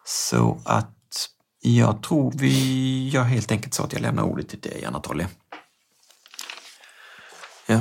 Så 0.05 0.61
att 0.65 1.29
jag 1.61 2.03
tror 2.03 2.33
vi, 2.35 3.09
jag 3.09 3.25
helt 3.25 3.53
enkelt 3.53 3.75
sa 3.75 3.85
att 3.85 3.93
jag 3.93 4.03
lämnar 4.03 4.23
ordet 4.23 4.49
till 4.49 4.61
dig, 4.61 4.85
Anatoly. 4.85 5.27
Ja. 7.67 7.81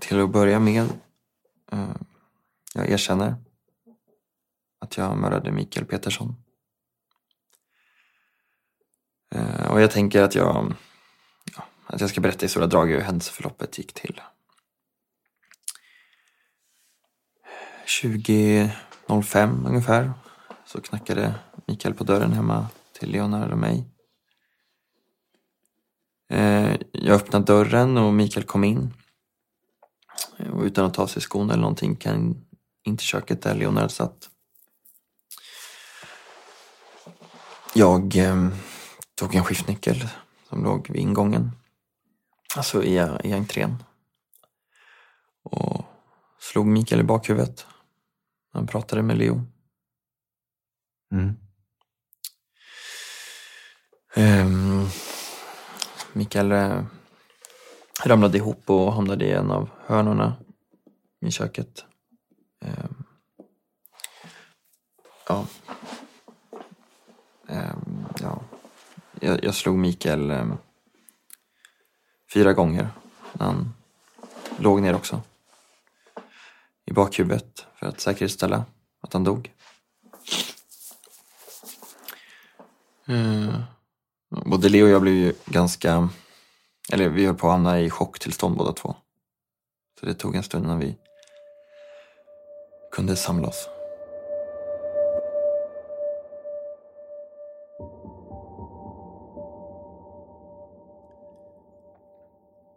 Till 0.00 0.20
att 0.20 0.30
börja 0.30 0.60
med, 0.60 0.88
eh, 1.72 1.96
jag 2.74 2.90
erkänner 2.90 3.34
att 4.80 4.96
jag 4.96 5.18
mördade 5.18 5.52
Mikael 5.52 5.86
Petersson. 5.86 6.34
Eh, 9.34 9.66
och 9.66 9.80
jag 9.80 9.90
tänker 9.90 10.22
att 10.22 10.34
jag, 10.34 10.74
att 11.86 12.00
jag 12.00 12.10
ska 12.10 12.20
berätta 12.20 12.46
i 12.46 12.48
stora 12.48 12.66
drag 12.66 12.86
hur 12.86 13.00
händelseförloppet 13.00 13.78
gick 13.78 13.92
till. 13.92 14.20
20.05 17.86 19.68
ungefär 19.68 20.12
så 20.64 20.80
knackade 20.80 21.34
Mikael 21.66 21.94
på 21.94 22.04
dörren 22.04 22.32
hemma 22.32 22.66
till 22.98 23.10
Leonard 23.10 23.50
och 23.50 23.58
mig. 23.58 23.84
Eh, 26.28 26.76
jag 26.92 27.14
öppnade 27.14 27.44
dörren 27.44 27.96
och 27.96 28.14
Mikael 28.14 28.46
kom 28.46 28.64
in. 28.64 28.94
Och 30.52 30.62
utan 30.62 30.84
att 30.84 30.94
ta 30.94 31.08
sig 31.08 31.22
skorna 31.22 31.52
eller 31.52 31.60
någonting 31.60 31.96
kan 31.96 32.44
in 32.84 32.96
till 32.96 33.06
köket 33.06 33.42
där 33.42 33.54
Leonard 33.54 33.90
satt. 33.90 34.30
Jag 37.74 38.16
eh, 38.16 38.48
tog 39.14 39.34
en 39.34 39.44
skiftnyckel 39.44 40.08
som 40.48 40.64
låg 40.64 40.90
vid 40.90 41.02
ingången. 41.02 41.50
Alltså 42.56 42.82
i, 42.82 42.94
i 43.24 43.32
entrén. 43.32 43.82
Och 45.42 45.84
slog 46.38 46.66
Mikael 46.66 47.00
i 47.00 47.04
bakhuvudet. 47.04 47.66
Han 48.52 48.66
pratade 48.66 49.02
med 49.02 49.18
Leo. 49.18 49.42
Mm. 51.12 51.36
Ehm, 54.14 54.86
Mikael 56.12 56.52
eh, 56.52 56.84
ramlade 58.04 58.38
ihop 58.38 58.70
och 58.70 58.92
hamnade 58.92 59.24
i 59.24 59.32
en 59.32 59.50
av 59.50 59.70
hörnorna 59.86 60.36
i 61.20 61.30
köket. 61.30 61.84
Ehm, 62.60 63.04
ja. 65.28 65.46
Ehm, 67.48 68.06
ja. 68.20 68.42
Jag, 69.20 69.44
jag 69.44 69.54
slog 69.54 69.78
Mikael 69.78 70.30
fyra 72.36 72.52
gånger 72.52 72.88
när 73.32 73.46
han 73.46 73.74
låg 74.58 74.82
ner 74.82 74.94
också. 74.94 75.22
I 76.84 76.92
bakhuvudet 76.92 77.66
för 77.74 77.86
att 77.86 78.00
säkerställa 78.00 78.64
att 79.00 79.12
han 79.12 79.24
dog. 79.24 79.52
Mm. 83.08 83.52
Både 84.30 84.68
Leo 84.68 84.84
och 84.84 84.90
jag 84.90 85.02
blev 85.02 85.14
ju 85.14 85.34
ganska, 85.44 86.08
eller 86.92 87.08
vi 87.08 87.26
höll 87.26 87.34
på 87.34 87.46
att 87.46 87.52
hamna 87.52 87.80
i 87.80 87.90
chocktillstånd 87.90 88.56
båda 88.56 88.72
två. 88.72 88.94
Så 90.00 90.06
det 90.06 90.14
tog 90.14 90.36
en 90.36 90.42
stund 90.42 90.64
innan 90.64 90.78
vi 90.78 90.96
kunde 92.92 93.16
samla 93.16 93.48
oss. 93.48 93.68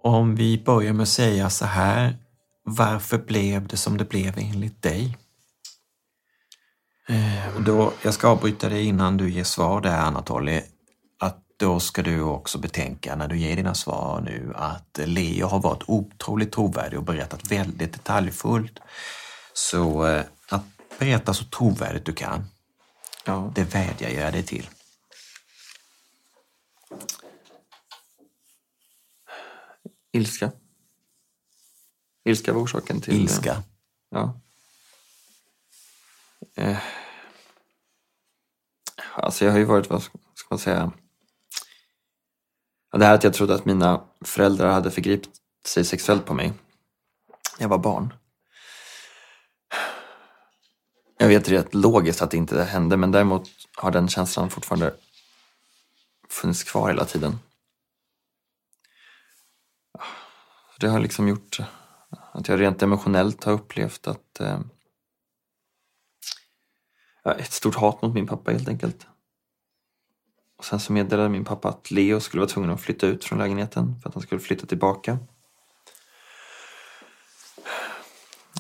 Om 0.09 0.35
vi 0.35 0.63
börjar 0.65 0.93
med 0.93 1.03
att 1.03 1.09
säga 1.09 1.49
så 1.49 1.65
här, 1.65 2.17
varför 2.63 3.17
blev 3.17 3.67
det 3.67 3.77
som 3.77 3.97
det 3.97 4.05
blev 4.05 4.37
enligt 4.37 4.81
dig? 4.81 5.17
Eh, 7.09 7.61
då, 7.65 7.93
jag 8.01 8.13
ska 8.13 8.27
avbryta 8.27 8.69
dig 8.69 8.85
innan 8.85 9.17
du 9.17 9.29
ger 9.29 9.43
svar 9.43 9.81
där 9.81 9.97
Anatoly. 9.97 10.61
Att 11.19 11.37
då 11.57 11.79
ska 11.79 12.01
du 12.01 12.21
också 12.21 12.57
betänka 12.57 13.15
när 13.15 13.27
du 13.27 13.37
ger 13.37 13.55
dina 13.55 13.73
svar 13.73 14.21
nu 14.21 14.53
att 14.55 14.99
Leo 15.05 15.47
har 15.47 15.59
varit 15.59 15.83
otroligt 15.87 16.51
trovärdig 16.51 16.99
och 16.99 17.05
berättat 17.05 17.51
väldigt 17.51 17.93
detaljfullt. 17.93 18.79
Så 19.53 20.07
eh, 20.07 20.23
att 20.49 20.63
berätta 20.99 21.33
så 21.33 21.43
trovärdigt 21.45 22.05
du 22.05 22.13
kan, 22.13 22.45
Ja. 23.25 23.51
det 23.55 23.63
vädjar 23.63 24.09
jag 24.09 24.33
dig 24.33 24.43
till. 24.43 24.69
Ilska. 30.11 30.51
Ilska 32.25 32.53
var 32.53 32.61
orsaken 32.61 33.01
till... 33.01 33.13
Ilska? 33.13 33.63
Ja. 34.09 34.39
Eh. 36.55 36.77
Alltså 39.13 39.45
jag 39.45 39.51
har 39.51 39.59
ju 39.59 39.65
varit, 39.65 39.89
vad 39.89 40.03
ska 40.03 40.47
man 40.49 40.59
säga... 40.59 40.91
Det 42.91 43.05
här 43.05 43.13
att 43.13 43.23
jag 43.23 43.33
trodde 43.33 43.55
att 43.55 43.65
mina 43.65 44.03
föräldrar 44.21 44.71
hade 44.71 44.91
förgripit 44.91 45.29
sig 45.65 45.85
sexuellt 45.85 46.25
på 46.25 46.33
mig. 46.33 46.53
Jag 47.59 47.69
var 47.69 47.77
barn. 47.77 48.13
Jag 51.17 51.27
vet 51.27 51.49
rätt 51.49 51.73
logiskt 51.73 52.21
att 52.21 52.31
det 52.31 52.37
inte 52.37 52.63
hände 52.63 52.97
men 52.97 53.11
däremot 53.11 53.49
har 53.75 53.91
den 53.91 54.07
känslan 54.07 54.49
fortfarande 54.49 54.93
funnits 56.29 56.63
kvar 56.63 56.87
hela 56.87 57.05
tiden. 57.05 57.39
Det 60.79 60.87
har 60.87 60.99
liksom 60.99 61.27
gjort 61.27 61.59
att 62.31 62.47
jag 62.47 62.59
rent 62.59 62.83
emotionellt 62.83 63.43
har 63.43 63.53
upplevt 63.53 64.07
att 64.07 64.39
eh, 64.39 64.59
ett 67.25 67.51
stort 67.51 67.75
hat 67.75 68.01
mot 68.01 68.13
min 68.13 68.27
pappa 68.27 68.51
helt 68.51 68.67
enkelt. 68.67 69.07
Och 70.57 70.65
sen 70.65 70.79
så 70.79 70.93
meddelade 70.93 71.29
min 71.29 71.45
pappa 71.45 71.69
att 71.69 71.91
Leo 71.91 72.19
skulle 72.19 72.41
vara 72.41 72.49
tvungen 72.49 72.71
att 72.71 72.81
flytta 72.81 73.07
ut 73.07 73.25
från 73.25 73.39
lägenheten 73.39 74.01
för 74.01 74.09
att 74.09 74.15
han 74.15 74.23
skulle 74.23 74.41
flytta 74.41 74.65
tillbaka. 74.65 75.17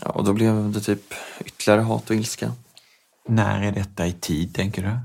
Ja, 0.01 0.09
och 0.09 0.23
då 0.23 0.33
blev 0.33 0.71
det 0.71 0.81
typ 0.81 1.13
ytterligare 1.39 1.81
hat 1.81 2.09
och 2.09 2.15
ilska. 2.15 2.51
När 3.25 3.63
är 3.63 3.71
detta 3.71 4.07
i 4.07 4.13
tid, 4.13 4.55
tänker 4.55 4.81
du? 4.81 4.99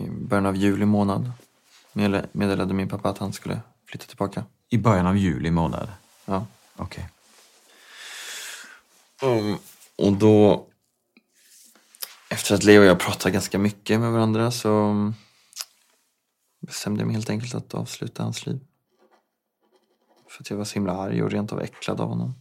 I 0.00 0.10
början 0.10 0.46
av 0.46 0.56
juli 0.56 0.84
månad 0.84 1.32
medde- 1.92 2.28
meddelade 2.32 2.74
min 2.74 2.88
pappa 2.88 3.08
att 3.08 3.18
han 3.18 3.32
skulle 3.32 3.60
flytta 3.86 4.06
tillbaka. 4.06 4.44
I 4.68 4.78
början 4.78 5.06
av 5.06 5.16
juli 5.16 5.50
månad? 5.50 5.88
Ja. 6.24 6.46
Okej. 6.76 7.08
Mm, 9.22 9.58
och 9.96 10.12
då, 10.12 10.66
efter 12.30 12.54
att 12.54 12.64
Leo 12.64 12.80
och 12.80 12.86
jag 12.86 12.98
pratade 12.98 13.32
ganska 13.32 13.58
mycket 13.58 14.00
med 14.00 14.12
varandra 14.12 14.50
så 14.50 14.94
bestämde 16.60 17.00
jag 17.00 17.06
mig 17.06 17.14
helt 17.14 17.30
enkelt 17.30 17.54
att 17.54 17.74
avsluta 17.74 18.22
hans 18.22 18.46
liv. 18.46 18.60
För 20.28 20.42
att 20.42 20.50
jag 20.50 20.56
var 20.56 20.64
så 20.64 20.74
himla 20.74 20.92
arg 20.92 21.22
och 21.22 21.30
rent 21.30 21.52
av 21.52 21.60
äcklad 21.60 22.00
av 22.00 22.08
honom. 22.08 22.34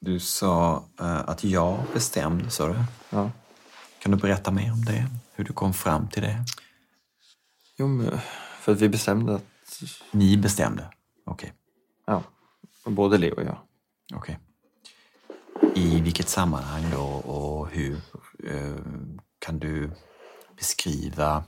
Du 0.00 0.20
sa 0.20 0.84
eh, 1.00 1.28
att 1.28 1.44
jag 1.44 1.84
bestämde, 1.94 2.50
sa 2.50 2.68
du? 2.68 2.84
Ja. 3.10 3.30
Kan 3.98 4.12
du 4.12 4.18
berätta 4.18 4.50
mer 4.50 4.72
om 4.72 4.84
det? 4.84 5.06
Hur 5.32 5.44
du 5.44 5.52
kom 5.52 5.74
fram 5.74 6.08
till 6.08 6.22
det? 6.22 6.44
Jo, 7.76 7.86
men 7.86 8.20
för 8.60 8.72
att 8.72 8.80
vi 8.80 8.88
bestämde 8.88 9.34
att... 9.34 9.44
Ni 10.10 10.36
bestämde? 10.36 10.90
Okej. 11.24 11.52
Ja, 12.06 12.22
och 12.84 12.92
både 12.92 13.18
Leo 13.18 13.34
och 13.34 13.42
jag. 13.42 13.58
Okej. 14.14 14.38
I 15.74 16.00
vilket 16.00 16.28
sammanhang 16.28 16.84
då 16.92 17.04
och 17.04 17.68
hur? 17.70 18.00
Eh, 18.44 18.76
Kan 19.38 19.58
du 19.58 19.90
beskriva, 20.56 21.44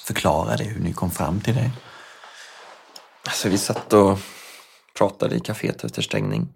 förklara 0.00 0.56
det, 0.56 0.64
hur 0.64 0.80
ni 0.80 0.92
kom 0.92 1.10
fram 1.10 1.40
till 1.40 1.54
det? 1.54 1.70
Alltså 3.26 3.48
vi 3.48 3.58
satt 3.58 3.92
och 3.92 4.18
pratade 4.94 5.36
i 5.36 5.40
kaféet 5.40 5.84
efter 5.84 6.02
stängning. 6.02 6.48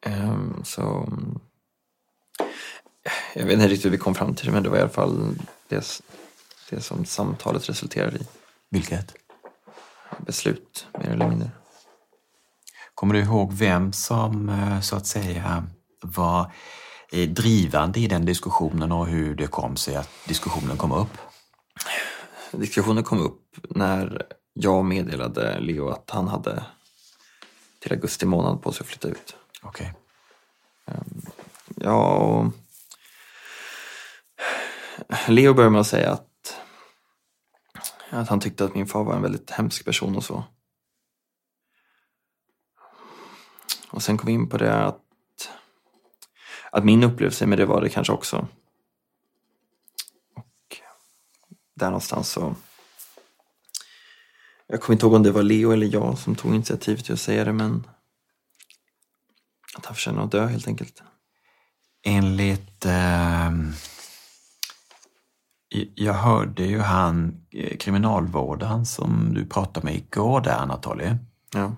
Ehm, 0.00 0.64
så... 0.64 1.12
Jag 3.34 3.44
vet 3.44 3.52
inte 3.52 3.68
riktigt 3.68 3.84
hur 3.84 3.90
vi 3.90 3.98
kom 3.98 4.14
fram 4.14 4.34
till 4.34 4.46
det 4.46 4.52
men 4.52 4.62
det 4.62 4.68
var 4.68 4.76
i 4.78 4.80
alla 4.80 4.88
fall 4.90 5.34
det, 5.68 6.00
det 6.70 6.80
som 6.80 7.04
samtalet 7.04 7.68
resulterade 7.68 8.18
i. 8.18 8.26
Vilket? 8.70 9.14
Beslut, 10.18 10.86
mer 10.98 11.08
eller 11.10 11.28
mindre. 11.28 11.50
Kommer 12.94 13.14
du 13.14 13.20
ihåg 13.20 13.52
vem 13.52 13.92
som 13.92 14.48
eh, 14.48 14.80
så 14.80 14.96
att 14.96 15.06
säga 15.06 15.66
var 16.02 16.52
eh, 17.12 17.28
drivande 17.28 18.00
i 18.00 18.06
den 18.06 18.24
diskussionen 18.24 18.92
och 18.92 19.06
hur 19.06 19.34
det 19.34 19.46
kom 19.46 19.76
sig 19.76 19.96
att 19.96 20.10
diskussionen 20.28 20.76
kom 20.76 20.92
upp? 20.92 21.18
Diskussionen 22.50 23.04
kom 23.04 23.20
upp 23.20 23.42
när 23.70 24.26
jag 24.52 24.84
meddelade 24.84 25.60
Leo 25.60 25.88
att 25.88 26.10
han 26.10 26.28
hade 26.28 26.64
till 27.80 27.92
augusti 27.92 28.26
månad 28.26 28.62
på 28.62 28.72
sig 28.72 28.84
att 28.84 28.88
flytta 28.88 29.08
ut. 29.08 29.36
Okej. 29.62 29.94
Ja, 31.76 32.16
och 32.16 32.52
Leo 35.28 35.54
började 35.54 35.72
med 35.72 35.80
att 35.80 35.86
säga 35.86 36.12
att, 36.12 36.25
att 38.10 38.28
han 38.28 38.40
tyckte 38.40 38.64
att 38.64 38.74
min 38.74 38.86
far 38.86 39.04
var 39.04 39.14
en 39.14 39.22
väldigt 39.22 39.50
hemsk 39.50 39.84
person 39.84 40.16
och 40.16 40.24
så. 40.24 40.44
Och 43.90 44.02
sen 44.02 44.18
kom 44.18 44.26
vi 44.26 44.32
in 44.32 44.48
på 44.48 44.58
det 44.58 44.84
att, 44.84 45.02
att 46.70 46.84
min 46.84 47.04
upplevelse 47.04 47.46
med 47.46 47.58
det 47.58 47.66
var 47.66 47.80
det 47.80 47.88
kanske 47.88 48.12
också. 48.12 48.48
Och 50.34 50.80
där 51.74 51.86
någonstans 51.86 52.30
så... 52.30 52.54
Jag 54.66 54.80
kommer 54.80 54.94
inte 54.94 55.06
ihåg 55.06 55.14
om 55.14 55.22
det 55.22 55.32
var 55.32 55.42
Leo 55.42 55.70
eller 55.70 55.94
jag 55.94 56.18
som 56.18 56.34
tog 56.34 56.54
initiativ 56.54 56.96
till 56.96 57.12
att 57.12 57.20
säga 57.20 57.44
det 57.44 57.52
men 57.52 57.86
att 59.76 59.86
han 59.86 59.94
förtjänar 59.94 60.24
att 60.24 60.30
dö 60.30 60.46
helt 60.46 60.68
enkelt. 60.68 61.02
Enligt... 62.02 62.84
ehm, 62.84 63.72
jag 65.94 66.14
hörde 66.14 66.64
ju 66.64 66.80
han, 66.80 67.46
eh, 67.50 67.76
kriminalvårdaren 67.76 68.86
som 68.86 69.34
du 69.34 69.46
pratade 69.46 69.84
med 69.86 69.94
igår 69.94 70.40
där, 70.40 70.56
Anatoly. 70.56 71.16
Ja. 71.52 71.76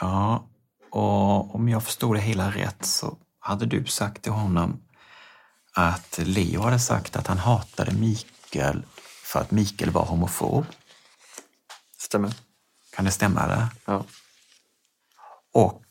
Ja, 0.00 0.48
och 0.90 1.54
om 1.54 1.68
jag 1.68 1.84
förstod 1.84 2.16
det 2.16 2.20
hela 2.20 2.50
rätt 2.50 2.84
så 2.84 3.16
hade 3.38 3.66
du 3.66 3.84
sagt 3.84 4.22
till 4.22 4.32
honom 4.32 4.80
att 5.74 6.18
Leo 6.22 6.60
hade 6.60 6.78
sagt 6.78 7.16
att 7.16 7.26
han 7.26 7.38
hatade 7.38 7.92
Mikael 7.94 8.82
för 9.24 9.40
att 9.40 9.50
Mikael 9.50 9.90
var 9.90 10.04
homofob. 10.04 10.66
Stämmer. 11.98 12.34
Kan 12.96 13.04
det 13.04 13.10
stämma? 13.10 13.46
Det? 13.46 13.68
Ja. 13.84 14.04
Och 15.52 15.84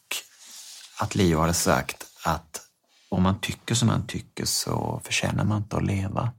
att 0.99 1.15
Leo 1.15 1.39
hade 1.39 1.53
sagt 1.53 2.05
att 2.23 2.61
om 3.09 3.23
man 3.23 3.39
tycker 3.39 3.75
som 3.75 3.87
man 3.87 4.07
tycker 4.07 4.45
så 4.45 5.01
förtjänar 5.03 5.43
man 5.43 5.57
inte 5.57 5.77
att 5.77 5.85
leva. 5.85 6.31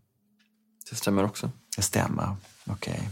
Det 0.92 0.96
stämmer 0.96 1.24
också. 1.24 1.50
Det 1.76 1.82
stämmer, 1.82 2.36
okej. 2.64 3.08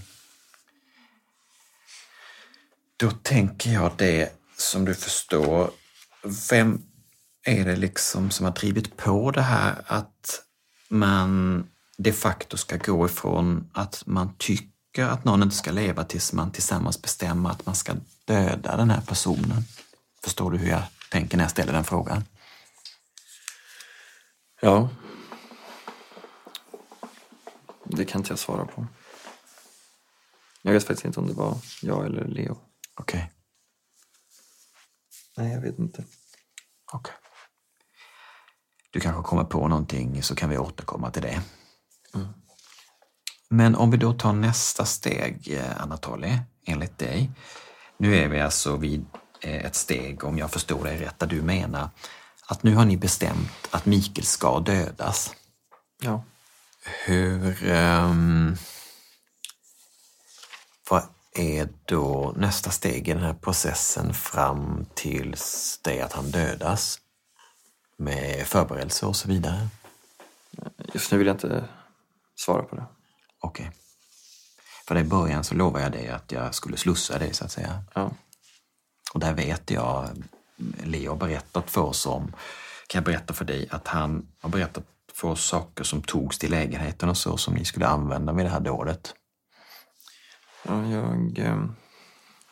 Då 2.97 3.11
tänker 3.11 3.71
jag 3.71 3.93
det 3.97 4.33
som 4.57 4.85
du 4.85 4.95
förstår. 4.95 5.71
Vem 6.51 6.83
är 7.45 7.65
det 7.65 7.77
liksom 7.77 8.31
som 8.31 8.47
har 8.47 8.53
drivit 8.53 8.97
på 8.97 9.31
det 9.31 9.43
här 9.43 9.83
att 9.87 10.43
man 10.89 11.65
de 11.97 12.13
facto 12.13 12.57
ska 12.57 12.77
gå 12.77 13.07
ifrån 13.07 13.71
att 13.73 14.03
man 14.07 14.35
tycker 14.39 15.05
att 15.05 15.25
någon 15.25 15.43
inte 15.43 15.57
ska 15.57 15.71
leva 15.71 16.05
tills 16.05 16.33
man 16.33 16.53
tillsammans 16.53 17.03
bestämmer 17.03 17.51
att 17.51 17.67
man 17.67 17.75
ska 17.75 17.95
döda 18.25 18.77
den 18.77 18.91
här 18.91 19.01
personen? 19.01 19.65
Förstår 20.25 20.51
du 20.51 20.59
hur 20.59 20.69
jag 20.69 20.83
tänker 21.11 21.37
när 21.37 21.45
jag 21.45 21.51
ställer 21.51 21.73
den 21.73 21.85
frågan? 21.85 22.25
Ja. 24.61 24.89
Det 27.97 28.05
kan 28.05 28.21
inte 28.21 28.31
jag 28.33 28.39
svara 28.39 28.65
på. 28.65 28.87
Jag 30.63 30.73
vet 30.73 30.87
faktiskt 30.87 31.05
inte 31.05 31.21
om 31.21 31.27
det 31.27 31.33
var 31.33 31.57
jag 31.83 32.07
eller 32.07 32.25
Leo. 32.25 32.59
Okej. 32.95 33.33
Nej, 35.37 35.53
jag 35.53 35.61
vet 35.61 35.79
inte. 35.79 36.05
Okej. 36.93 37.15
Du 38.91 39.01
kanske 39.01 39.23
kommer 39.23 39.45
på 39.45 39.69
någonting 39.69 40.23
så 40.23 40.35
kan 40.35 40.51
vi 40.51 40.59
återkomma 40.59 41.11
till 41.11 41.23
det. 41.23 41.43
Men 43.49 43.75
om 43.75 43.91
vi 43.91 43.97
då 43.97 44.13
tar 44.13 44.33
nästa 44.33 44.85
steg, 44.85 45.53
eh, 45.53 45.83
Anatoly, 45.83 46.39
enligt 46.67 46.99
dig. 46.99 47.31
Nu 47.97 48.17
är 48.17 48.29
vi 48.29 48.41
alltså 48.41 48.77
vid 48.77 49.07
eh, 49.41 49.65
ett 49.65 49.75
steg, 49.75 50.25
om 50.25 50.39
jag 50.39 50.51
förstår 50.51 50.85
dig 50.85 50.99
rätt, 50.99 51.19
där 51.19 51.27
du 51.27 51.43
menar 51.43 51.89
att 52.47 52.63
nu 52.63 52.75
har 52.75 52.85
ni 52.85 52.97
bestämt 52.97 53.69
att 53.71 53.87
Mikael 53.87 54.27
ska 54.27 54.61
dödas. 54.61 55.35
Ja. 56.01 56.25
Hur... 56.85 57.71
Um, 57.71 58.57
vad 60.91 61.03
är 61.35 61.69
då 61.85 62.35
nästa 62.37 62.71
steg 62.71 63.09
i 63.09 63.13
den 63.13 63.23
här 63.23 63.35
processen 63.35 64.15
fram 64.15 64.87
tills 64.95 65.81
det 65.83 66.01
att 66.01 66.13
han 66.13 66.31
dödas? 66.31 67.01
Med 67.97 68.47
förberedelser 68.47 69.07
och 69.07 69.17
så 69.17 69.29
vidare? 69.29 69.69
Just 70.95 71.13
nu 71.13 71.19
vill 71.19 71.27
jag 71.27 71.35
inte 71.35 71.65
svara 72.37 72.63
på 72.63 72.77
det. 72.77 72.87
Okej. 73.41 73.67
Okay. 73.67 73.77
För 74.89 74.99
i 74.99 75.05
början 75.05 75.45
så 75.45 75.55
lovade 75.55 75.85
jag 75.85 75.93
dig 75.93 76.09
att 76.09 76.33
jag 76.33 76.55
skulle 76.55 76.77
slussa 76.77 77.19
dig 77.19 77.35
så 77.35 77.45
att 77.45 77.53
säga. 77.53 77.83
Ja. 77.95 78.11
Och 79.15 79.21
där 79.21 79.35
vet 79.35 79.71
jag, 79.71 80.09
Leo 80.85 81.11
har 81.11 81.17
berättat 81.17 81.71
för 81.71 81.81
oss 81.81 82.07
om, 82.07 82.33
kan 82.87 82.99
jag 82.99 83.05
berätta 83.05 83.35
för 83.35 83.45
dig, 83.45 83.69
att 83.71 83.89
han 83.89 84.27
har 84.41 84.51
berättat 84.51 84.85
oss 85.29 85.45
saker 85.45 85.85
som 85.85 86.03
togs 86.03 86.39
till 86.39 86.51
lägenheten 86.51 87.09
och 87.09 87.17
så 87.17 87.37
som 87.37 87.55
ni 87.55 87.65
skulle 87.65 87.87
använda 87.87 88.33
vid 88.33 88.47
det 88.47 88.51
här 88.51 88.61
dådet. 88.61 89.15
Ja, 90.63 90.87
jag, 90.87 91.39
ehm, 91.39 91.73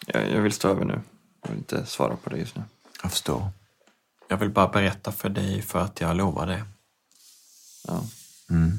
jag, 0.06 0.30
jag 0.30 0.40
vill 0.40 0.52
stå 0.52 0.68
över 0.68 0.84
nu. 0.84 1.00
Jag 1.42 1.50
vill 1.50 1.58
inte 1.58 1.86
svara 1.86 2.16
på 2.16 2.30
det 2.30 2.36
just 2.36 2.56
nu. 2.56 2.62
Jag 3.02 3.10
förstår. 3.10 3.48
Jag 4.28 4.36
vill 4.36 4.50
bara 4.50 4.68
berätta 4.68 5.12
för 5.12 5.28
dig 5.28 5.62
för 5.62 5.78
att 5.78 6.00
jag 6.00 6.16
lovar 6.16 6.46
det. 6.46 6.64
Ja. 7.86 8.04
Mm. 8.50 8.78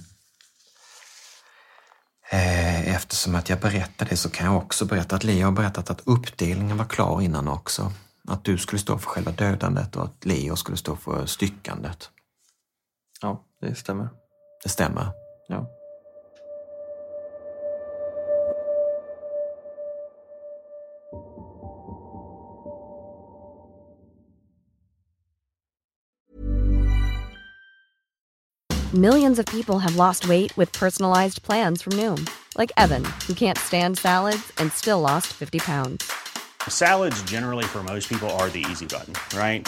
Eh, 2.31 2.95
eftersom 2.95 3.35
att 3.35 3.49
jag 3.49 3.59
berättade 3.59 4.09
det 4.09 4.17
så 4.17 4.29
kan 4.29 4.45
jag 4.45 4.57
också 4.57 4.85
berätta 4.85 5.15
att 5.15 5.23
Leo 5.23 5.45
har 5.45 5.51
berättat 5.51 5.89
att 5.89 6.01
uppdelningen 6.05 6.77
var 6.77 6.85
klar 6.85 7.21
innan 7.21 7.47
också. 7.47 7.91
Att 8.27 8.43
du 8.43 8.57
skulle 8.57 8.79
stå 8.79 8.97
för 8.97 9.09
själva 9.09 9.31
dödandet 9.31 9.95
och 9.95 10.03
att 10.03 10.25
Leo 10.25 10.55
skulle 10.55 10.77
stå 10.77 10.95
för 10.95 11.25
styckandet. 11.25 12.09
Ja, 13.21 13.43
det 13.61 13.75
stämmer. 13.75 14.09
Det 14.63 14.69
stämmer? 14.69 15.11
Ja. 15.47 15.65
Millions 28.93 29.37
of 29.37 29.45
people 29.45 29.77
have 29.77 29.95
lost 29.95 30.27
weight 30.27 30.57
with 30.57 30.73
personalized 30.73 31.43
plans 31.43 31.83
from 31.83 31.93
Noom. 31.93 32.27
Like 32.57 32.71
Evan, 32.75 33.05
who 33.27 33.35
can't 33.35 33.57
stand 33.57 33.99
salads 33.99 34.51
and 34.57 34.73
still 34.73 34.99
lost 34.99 35.27
50 35.27 35.59
pounds. 35.59 36.11
Salads 36.67 37.21
generally 37.23 37.65
for 37.65 37.83
most 37.83 38.09
people 38.09 38.27
are 38.31 38.49
the 38.49 38.65
easy 38.71 38.87
button, 38.87 39.13
right? 39.37 39.67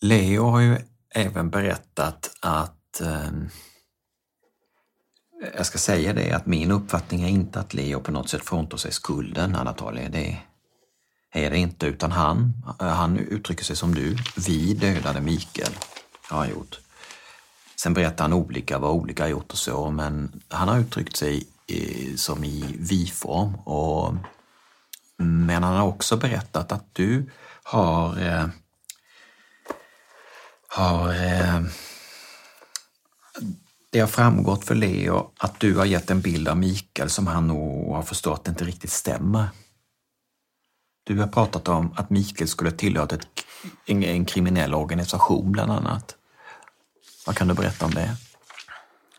Leo 0.00 0.44
har 0.44 0.60
ju 0.60 0.78
även 1.14 1.50
berättat 1.50 2.30
att 2.40 3.00
eh, 3.00 3.30
jag 5.56 5.66
ska 5.66 5.78
säga 5.78 6.12
det 6.12 6.32
att 6.32 6.46
min 6.46 6.70
uppfattning 6.70 7.22
är 7.22 7.28
inte 7.28 7.60
att 7.60 7.74
Leo 7.74 8.00
på 8.00 8.12
något 8.12 8.28
sätt 8.28 8.44
fråntar 8.44 8.76
sig 8.76 8.92
skulden, 8.92 9.56
Anatoly. 9.56 10.08
Det 10.08 10.38
är 11.32 11.50
det 11.50 11.58
inte, 11.58 11.86
utan 11.86 12.12
han, 12.12 12.52
eh, 12.80 12.86
han 12.86 13.18
uttrycker 13.18 13.64
sig 13.64 13.76
som 13.76 13.94
du. 13.94 14.16
Vi 14.46 14.74
dödade 14.74 15.20
Mikael, 15.20 15.72
har 16.28 16.38
han 16.38 16.50
gjort. 16.50 16.80
Sen 17.76 17.94
berättar 17.94 18.24
han 18.24 18.32
olika 18.32 18.78
vad 18.78 18.90
olika 18.90 19.22
har 19.22 19.28
gjort 19.30 19.52
och 19.52 19.58
så, 19.58 19.90
men 19.90 20.42
han 20.48 20.68
har 20.68 20.78
uttryckt 20.78 21.16
sig 21.16 21.46
i, 21.66 22.16
som 22.16 22.44
i 22.44 22.76
vi-form. 22.78 23.54
Och, 23.54 24.08
mm, 24.08 25.46
men 25.46 25.62
han 25.62 25.76
har 25.76 25.86
också 25.86 26.16
berättat 26.16 26.72
att 26.72 26.94
du 26.94 27.30
har 27.62 28.22
eh, 28.22 28.46
har 30.72 31.08
eh, 31.08 31.60
det 33.90 34.00
har 34.00 34.06
framgått 34.06 34.64
för 34.64 34.74
Leo 34.74 35.32
att 35.38 35.60
du 35.60 35.76
har 35.76 35.84
gett 35.84 36.10
en 36.10 36.20
bild 36.20 36.48
av 36.48 36.56
Mikael 36.56 37.10
som 37.10 37.26
han 37.26 37.46
nog 37.46 37.94
har 37.94 38.02
förstått 38.02 38.48
inte 38.48 38.64
riktigt 38.64 38.92
stämmer. 38.92 39.48
Du 41.04 41.18
har 41.18 41.26
pratat 41.26 41.68
om 41.68 41.92
att 41.96 42.10
Mikael 42.10 42.48
skulle 42.48 42.70
tillhört 42.70 43.12
ett, 43.12 43.28
en, 43.86 44.04
en 44.04 44.24
kriminell 44.24 44.74
organisation 44.74 45.52
bland 45.52 45.72
annat. 45.72 46.16
Vad 47.26 47.36
kan 47.36 47.48
du 47.48 47.54
berätta 47.54 47.84
om 47.84 47.90
det? 47.90 48.16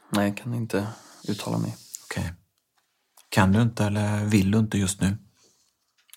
Nej, 0.10 0.28
jag 0.28 0.38
kan 0.38 0.54
inte 0.54 0.88
uttala 1.28 1.58
mig. 1.58 1.78
Okej. 2.04 2.34
Kan 3.30 3.52
du 3.52 3.62
inte 3.62 3.86
eller 3.86 4.26
vill 4.26 4.52
du 4.52 4.58
inte 4.58 4.78
just 4.78 5.02
nu? 5.02 5.18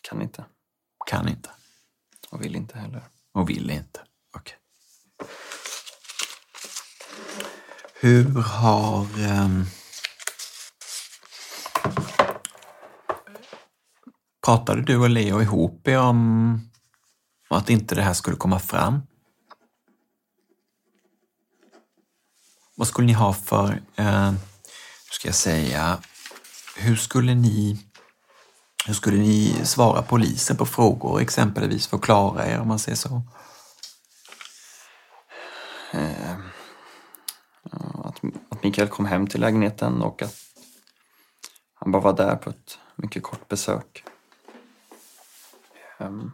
Kan 0.01 0.23
inte. 0.23 0.45
Kan 1.07 1.29
inte. 1.29 1.51
Och 2.31 2.43
vill 2.43 2.57
inte 2.57 2.79
heller. 2.79 3.03
Och 3.33 3.51
vill 3.51 3.71
inte. 3.71 4.01
Okej. 4.37 4.57
Hur 8.05 8.43
har... 8.43 9.07
ehm, 9.19 9.65
pratade 14.45 14.83
du 14.83 14.97
och 14.97 15.11
Leo 15.11 15.43
ihop 15.43 15.89
er 15.89 15.99
om 15.99 16.61
att 17.51 17.71
inte 17.71 17.95
det 17.95 18.03
här 18.03 18.13
skulle 18.15 18.37
komma 18.37 18.59
fram? 18.59 19.03
Vad 22.77 22.89
skulle 22.89 23.07
ni 23.07 23.13
ha 23.13 23.33
för, 23.33 23.83
eh, 23.97 24.31
hur 24.31 25.13
ska 25.13 25.29
jag 25.29 25.35
säga, 25.35 25.99
hur 26.77 26.97
skulle 26.97 27.35
ni 27.35 27.79
hur 28.87 28.95
skulle 28.95 29.17
ni 29.19 29.61
svara 29.65 30.03
polisen 30.03 30.57
på 30.57 30.67
frågor, 30.67 31.21
exempelvis 31.21 31.87
för 31.87 31.97
att 31.97 32.03
klara 32.03 32.47
er 32.47 32.61
om 32.61 32.69
man 32.69 32.79
säger 32.79 32.97
så? 32.97 33.23
Eh, 35.93 36.39
ja, 37.73 38.05
att, 38.05 38.21
att 38.51 38.54
Mikael 38.65 38.89
kom 38.89 39.07
hem 39.07 39.27
till 39.27 39.41
lägenheten 39.41 40.03
och 40.03 40.23
att 40.23 40.35
han 41.75 41.93
bara 41.93 42.03
var 42.03 42.17
där 42.17 42.37
på 42.37 42.51
ett 42.51 42.79
mycket 42.97 43.23
kort 43.23 43.49
besök. 43.49 44.05
Ehm, 45.99 46.31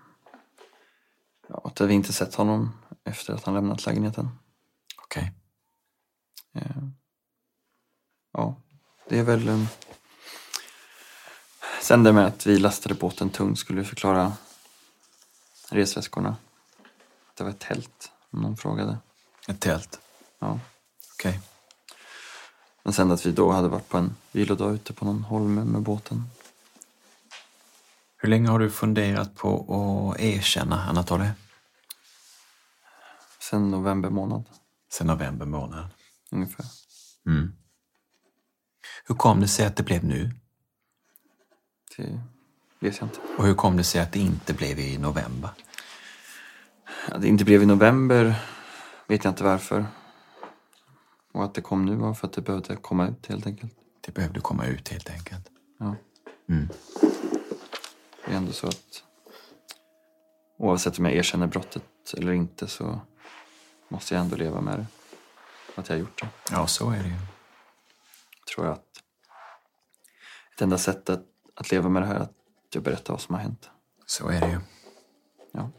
ja, 1.49 1.63
att 1.65 1.81
vi 1.81 1.95
inte 1.95 2.13
sett 2.13 2.35
honom 2.35 2.73
efter 3.05 3.35
att 3.35 3.45
han 3.45 3.55
lämnat 3.55 3.87
lägenheten. 3.87 4.29
Okej. 5.03 5.33
Eh, 6.55 6.85
ja, 8.33 8.57
det 9.09 9.19
är 9.19 9.25
väl... 9.25 9.49
Um, 9.49 9.67
sen 11.83 12.03
det 12.03 12.13
med 12.13 12.27
att 12.27 12.47
vi 12.47 12.59
lastade 12.59 12.95
båten 12.95 13.31
tungt 13.31 13.59
skulle 13.59 13.85
förklara 13.85 14.33
resväskorna. 15.71 16.37
Det 17.35 17.45
var 17.45 17.51
ett 17.51 17.61
tält, 17.61 18.13
om 18.31 18.41
någon 18.41 18.57
frågade. 18.57 18.99
Ett 19.49 19.61
tält? 19.61 20.01
Ja. 20.39 20.61
Okej. 21.13 21.41
Men 22.83 22.93
sen 22.93 23.11
att 23.11 23.27
vi 23.27 23.33
då 23.33 23.51
hade 23.51 23.69
varit 23.69 23.89
på 23.89 23.99
en 23.99 24.17
vilodag 24.33 24.75
ute 24.75 24.93
på 24.93 25.05
någon 25.05 25.23
holme 25.23 25.65
med 25.65 25.83
båten. 25.83 26.25
Hur 28.17 28.29
länge 28.29 28.49
har 28.49 28.59
du 28.59 28.71
funderat 28.71 29.35
på 29.35 29.59
att 30.15 30.21
erkänna 30.21 30.85
Anatoly? 30.85 31.29
Sen 33.51 33.71
november 33.71 34.11
månad. 34.11 34.45
Sen 34.93 35.07
november 35.07 35.47
månad? 35.47 35.89
Ungefär. 36.31 36.67
Mm. 37.27 37.53
Hur 39.05 39.15
kom 39.15 39.41
det 39.41 39.49
sig 39.49 39.67
att 39.67 39.77
det 39.77 39.83
blev 39.83 40.05
nu? 40.05 40.31
Det 41.97 42.21
vet 42.81 43.01
jag 43.01 43.07
inte. 43.09 43.21
Och 43.39 43.47
hur 43.47 43.55
kom 43.55 43.77
det 43.77 43.85
sig 43.85 44.01
att 44.01 44.13
det 44.13 44.19
inte 44.19 44.55
blev 44.55 44.79
i 44.79 44.99
november? 44.99 45.51
Att 47.09 47.23
det 47.23 47.29
inte 47.29 47.45
blev 47.45 47.63
i 47.63 47.67
november 47.67 48.35
vet 49.09 49.25
jag 49.25 49.31
inte 49.31 49.45
varför. 49.45 49.87
Och 51.33 51.45
att 51.45 51.55
det 51.55 51.61
kom 51.61 51.87
nu 51.87 51.97
var 51.97 52.15
för 52.15 52.27
att 52.27 52.33
det 52.33 52.43
behövde 52.43 52.77
komma 52.77 53.09
ut 53.09 53.27
helt 53.27 53.47
enkelt. 53.47 53.73
Det 54.01 54.13
behövde 54.13 54.41
komma 54.41 54.67
ut 54.67 54.89
helt 54.89 55.11
enkelt. 55.11 55.51
Ja. 55.79 55.95
Mm. 56.49 56.69
Det 58.27 58.33
är 58.33 58.37
ändå 58.37 58.53
så 58.53 58.67
att 58.67 59.05
oavsett 60.59 60.99
om 60.99 61.05
jag 61.05 61.15
erkänner 61.15 61.47
brottet 61.47 62.15
eller 62.17 62.33
inte 62.33 62.67
så 62.67 63.01
måste 63.89 64.15
jag 64.15 64.25
ändå 64.25 64.37
leva 64.37 64.61
med 64.61 64.79
det. 64.79 64.87
Att 65.75 65.89
jag 65.89 65.97
har 65.97 66.01
gjort 66.01 66.21
det. 66.21 66.29
Ja, 66.51 66.67
så 66.67 66.91
är 66.91 67.03
det 67.03 67.09
ju. 67.09 67.17
Tror 68.55 68.67
jag 68.67 68.73
att 68.73 69.03
ett 70.55 70.63
enda 70.63 70.79
sätt 70.79 71.11
att, 71.11 71.25
att 71.55 71.71
leva 71.71 71.89
med 71.89 72.03
det 72.03 72.07
här 72.07 72.15
är 72.15 72.21
att 72.21 72.35
jag 72.75 72.83
berättar 72.83 73.13
vad 73.13 73.21
som 73.21 73.35
har 73.35 73.43
hänt. 73.43 73.71
Så 74.07 74.29
är 74.29 74.41
det 74.41 74.51
ju. 74.51 74.61
Ja. 75.53 75.71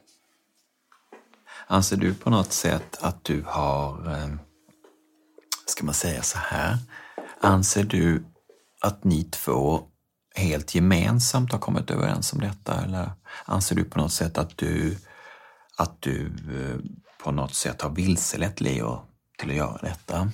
Anser 1.68 1.98
du 1.98 2.14
på 2.14 2.30
något 2.30 2.52
sätt 2.52 2.98
att 3.02 3.24
du 3.24 3.44
har, 3.48 4.08
eh, 4.08 4.36
ska 5.72 5.86
man 5.86 5.94
säga 5.94 6.24
så 6.24 6.38
här, 6.38 6.78
anser 7.42 7.84
du 7.84 8.24
att 8.82 9.04
ni 9.04 9.24
två 9.24 9.82
helt 10.36 10.76
gemensamt 10.76 11.52
har 11.52 11.60
kommit 11.60 11.92
överens 11.92 12.34
om 12.34 12.40
detta 12.40 12.84
eller 12.84 13.12
anser 13.46 13.76
du 13.76 13.84
på 13.84 14.00
något 14.00 14.14
sätt 14.14 14.38
att 14.38 14.58
du, 14.58 14.98
att 15.78 16.02
du 16.02 16.26
eh, 16.26 16.80
på 17.24 17.32
något 17.32 17.54
sätt 17.54 17.82
har 17.82 17.90
vilselett 17.90 18.62
Leo 18.62 19.02
till 19.38 19.50
att 19.50 19.56
göra 19.56 19.78
detta? 19.82 20.32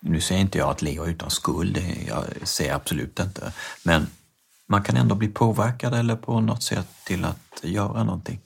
Nu 0.00 0.20
säger 0.20 0.40
inte 0.40 0.58
jag 0.58 0.70
att 0.70 0.82
Leo 0.82 1.04
är 1.04 1.08
utan 1.08 1.30
skuld, 1.30 1.74
det 1.74 2.04
jag 2.08 2.24
säger 2.48 2.74
absolut 2.74 3.20
inte. 3.20 3.52
Men 3.82 4.06
man 4.66 4.82
kan 4.82 4.96
ändå 4.96 5.14
bli 5.14 5.28
påverkad 5.28 5.94
eller 5.94 6.16
på 6.16 6.40
något 6.40 6.62
sätt 6.62 6.88
till 7.04 7.24
att 7.24 7.60
göra 7.62 8.04
någonting. 8.04 8.40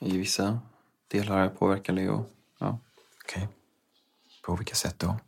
I 0.00 0.18
vissa 0.18 0.60
delar 1.08 1.34
har 1.34 1.42
jag 1.42 1.58
påverkat 1.58 1.94
Leo. 1.94 2.35
Okej. 3.28 3.48
På 4.42 4.56
vilka 4.56 4.74
sätt 4.74 4.98
då? 4.98 5.18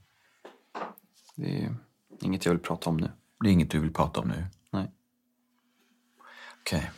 Det 1.36 1.64
är 1.64 1.76
inget 2.20 2.44
jag 2.44 2.52
vill 2.52 2.62
prata 2.62 2.90
om 2.90 2.96
nu. 2.96 3.10
Det 3.40 3.48
är 3.48 3.52
inget 3.52 3.70
du 3.70 3.80
vill 3.80 3.92
prata 3.92 4.20
om 4.20 4.28
nu? 4.28 4.46
Nej. 4.70 4.92
Okej. 6.60 6.90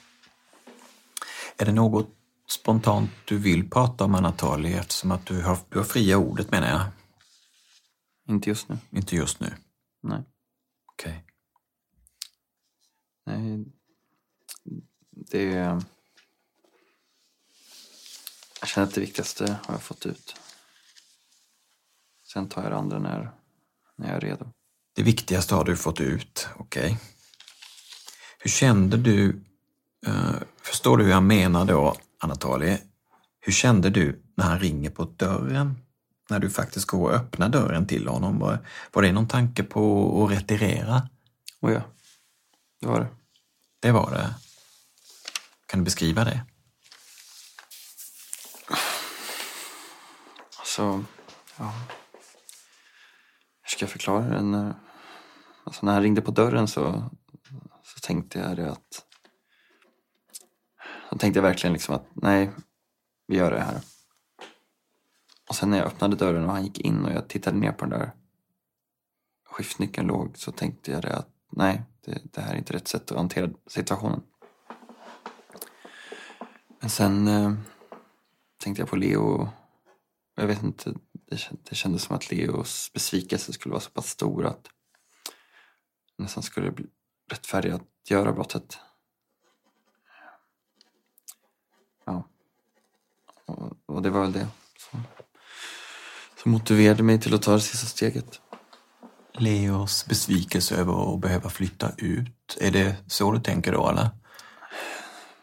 Är 1.57 1.65
det 1.67 1.73
något 1.73 2.17
spontant 2.49 3.11
du 3.25 3.39
vill 3.39 3.71
prata 3.71 4.05
om 4.05 4.15
Anatoly 4.15 4.73
eftersom 4.73 5.11
att 5.11 5.27
du 5.27 5.43
har, 5.43 5.59
du 5.69 5.79
har 5.79 5.85
fria 5.85 6.19
ordet 6.19 6.51
menar 6.51 6.69
jag? 6.69 6.83
Inte 8.29 8.49
just 8.49 8.69
nu. 8.69 8.79
Inte 8.91 9.17
just 9.17 9.41
nu? 9.41 9.55
Nej. 10.01 10.23
Okej. 10.87 11.25
Nej. 13.27 13.65
Det. 15.11 15.45
Jag 18.61 18.69
känner 18.69 18.87
att 18.87 18.95
det 18.95 19.01
viktigaste 19.01 19.59
har 19.65 19.75
jag 19.75 19.83
fått 19.83 20.07
ut. 20.07 20.41
Sen 22.33 22.49
tar 22.49 22.63
jag 22.63 22.73
det 22.73 22.77
andra 22.77 22.99
när, 22.99 23.31
när 23.97 24.07
jag 24.09 24.17
är 24.17 24.21
redo. 24.21 24.53
Det 24.95 25.03
viktigaste 25.03 25.55
har 25.55 25.65
du 25.65 25.77
fått 25.77 26.01
ut, 26.01 26.49
okej. 26.57 26.99
Hur 28.39 28.51
kände 28.51 28.97
du, 28.97 29.45
eh, 30.07 30.35
förstår 30.63 30.97
du 30.97 31.05
hur 31.05 31.11
jag 31.11 31.23
menar 31.23 31.65
då, 31.65 31.97
Anatoly? 32.19 32.79
Hur 33.41 33.53
kände 33.53 33.91
du 33.91 34.23
när 34.35 34.45
han 34.45 34.59
ringer 34.59 34.91
på 34.91 35.05
dörren? 35.05 35.83
När 36.31 36.39
du 36.39 36.51
faktiskt 36.51 36.87
går 36.87 37.11
och 37.11 37.17
öppnar 37.17 37.49
dörren 37.49 37.87
till 37.87 38.09
honom? 38.09 38.39
Var, 38.39 38.59
var 38.93 39.03
det 39.03 39.13
någon 39.13 39.29
tanke 39.29 39.63
på 39.63 40.25
att 40.25 40.31
retirera? 40.31 41.09
Oh 41.61 41.73
ja, 41.73 41.83
det 42.81 42.87
var 42.87 43.01
det. 43.01 43.09
Det 43.81 43.93
var 43.93 44.11
det. 44.11 44.35
Kan 45.67 45.81
du 45.81 45.85
beskriva 45.85 46.25
det? 46.25 46.45
Alltså, 50.59 51.05
ja. 51.59 51.73
Hur 53.71 53.77
ska 53.77 53.83
jag 53.83 53.91
förklara 53.91 54.29
det? 54.29 54.43
När, 54.43 54.75
alltså 55.65 55.87
när 55.87 55.93
han 55.93 56.03
ringde 56.03 56.21
på 56.21 56.31
dörren 56.31 56.69
så, 56.69 57.11
så 57.83 58.01
tänkte 58.03 58.39
jag 58.39 58.57
det 58.57 58.71
att... 58.71 59.07
Då 61.11 61.19
tänkte 61.19 61.39
jag 61.39 61.43
verkligen 61.43 61.73
liksom 61.73 61.95
att 61.95 62.07
nej, 62.13 62.51
vi 63.27 63.37
gör 63.37 63.51
det 63.51 63.61
här. 63.61 63.81
Och 65.49 65.55
sen 65.55 65.71
när 65.71 65.79
jag 65.79 65.87
öppnade 65.87 66.17
dörren 66.17 66.45
och 66.45 66.53
han 66.53 66.65
gick 66.65 66.79
in 66.79 67.05
och 67.05 67.13
jag 67.13 67.29
tittade 67.29 67.57
ner 67.57 67.73
på 67.73 67.85
den 67.85 67.99
där 67.99 68.11
skiftnyckeln 69.51 70.07
låg 70.07 70.39
så 70.39 70.53
tänkte 70.53 70.93
jag 70.93 71.03
det 71.03 71.17
att 71.17 71.29
nej, 71.51 71.83
det, 72.05 72.19
det 72.25 72.41
här 72.41 72.55
är 72.55 72.59
inte 72.59 72.73
rätt 72.73 72.89
sätt 72.89 73.11
att 73.11 73.17
hantera 73.17 73.51
situationen. 73.67 74.23
Men 76.81 76.91
sen 76.91 77.29
eh, 77.29 77.53
tänkte 78.59 78.83
jag 78.83 78.89
på 78.89 78.97
Leo 78.97 79.49
jag 80.41 80.47
vet 80.47 80.63
inte, 80.63 80.95
det, 81.31 81.51
det 81.71 81.75
kändes 81.75 82.03
som 82.03 82.17
att 82.17 82.31
Leos 82.31 82.91
besvikelse 82.93 83.53
skulle 83.53 83.73
vara 83.73 83.81
så 83.81 83.91
pass 83.91 84.09
stor 84.09 84.47
att 84.47 84.67
nästan 86.19 86.43
skulle 86.43 86.71
bli 86.71 86.87
rättfärdig 87.31 87.71
att 87.71 88.11
göra 88.11 88.33
brottet. 88.33 88.79
Ja. 92.05 92.29
Och, 93.45 93.73
och 93.87 94.03
det 94.03 94.11
var 94.11 94.21
väl 94.21 94.33
det 94.33 94.49
som, 94.79 95.03
som 96.43 96.53
motiverade 96.53 97.03
mig 97.03 97.21
till 97.21 97.35
att 97.35 97.43
ta 97.43 97.53
det 97.53 97.61
sista 97.61 97.87
steget. 97.87 98.41
Leos 99.33 100.07
besvikelse 100.07 100.77
över 100.77 101.15
att 101.15 101.21
behöva 101.21 101.51
flytta 101.51 101.93
ut, 101.97 102.57
är 102.61 102.71
det 102.71 102.97
så 103.07 103.33
du 103.33 103.41
tänker 103.41 103.73
då 103.73 103.89
eller? 103.89 104.09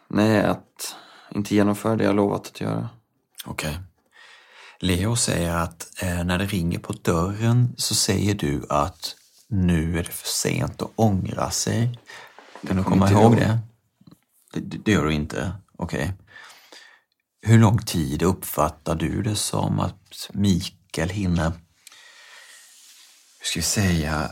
Nej, 0.08 0.40
att, 0.40 0.96
inte 1.34 1.54
genomföra 1.54 1.96
det 1.96 2.04
jag 2.04 2.16
lovat 2.16 2.46
att 2.46 2.60
göra. 2.60 2.88
Okej. 3.46 3.78
Leo 4.80 5.16
säger 5.16 5.54
att 5.54 6.02
eh, 6.02 6.24
när 6.24 6.38
det 6.38 6.46
ringer 6.46 6.78
på 6.78 6.92
dörren 6.92 7.74
så 7.76 7.94
säger 7.94 8.34
du 8.34 8.66
att 8.68 9.16
nu 9.48 9.98
är 9.98 10.02
det 10.04 10.12
för 10.12 10.28
sent 10.28 10.82
att 10.82 10.90
ångra 10.96 11.50
sig. 11.50 11.98
Kan 12.66 12.76
du 12.76 12.84
komma 12.84 13.10
ihåg 13.10 13.36
det? 13.36 13.58
det? 14.52 14.60
Det 14.60 14.92
gör 14.92 15.04
du 15.04 15.12
inte? 15.12 15.52
Okej. 15.76 16.12
Hur 17.42 17.58
lång 17.58 17.78
tid 17.78 18.22
uppfattar 18.22 18.94
du 18.94 19.22
det 19.22 19.36
som 19.36 19.80
att 19.80 20.30
Mikael 20.32 21.08
hinner, 21.08 21.52
hur 23.38 23.44
ska 23.44 23.58
vi 23.58 23.62
säga, 23.62 24.30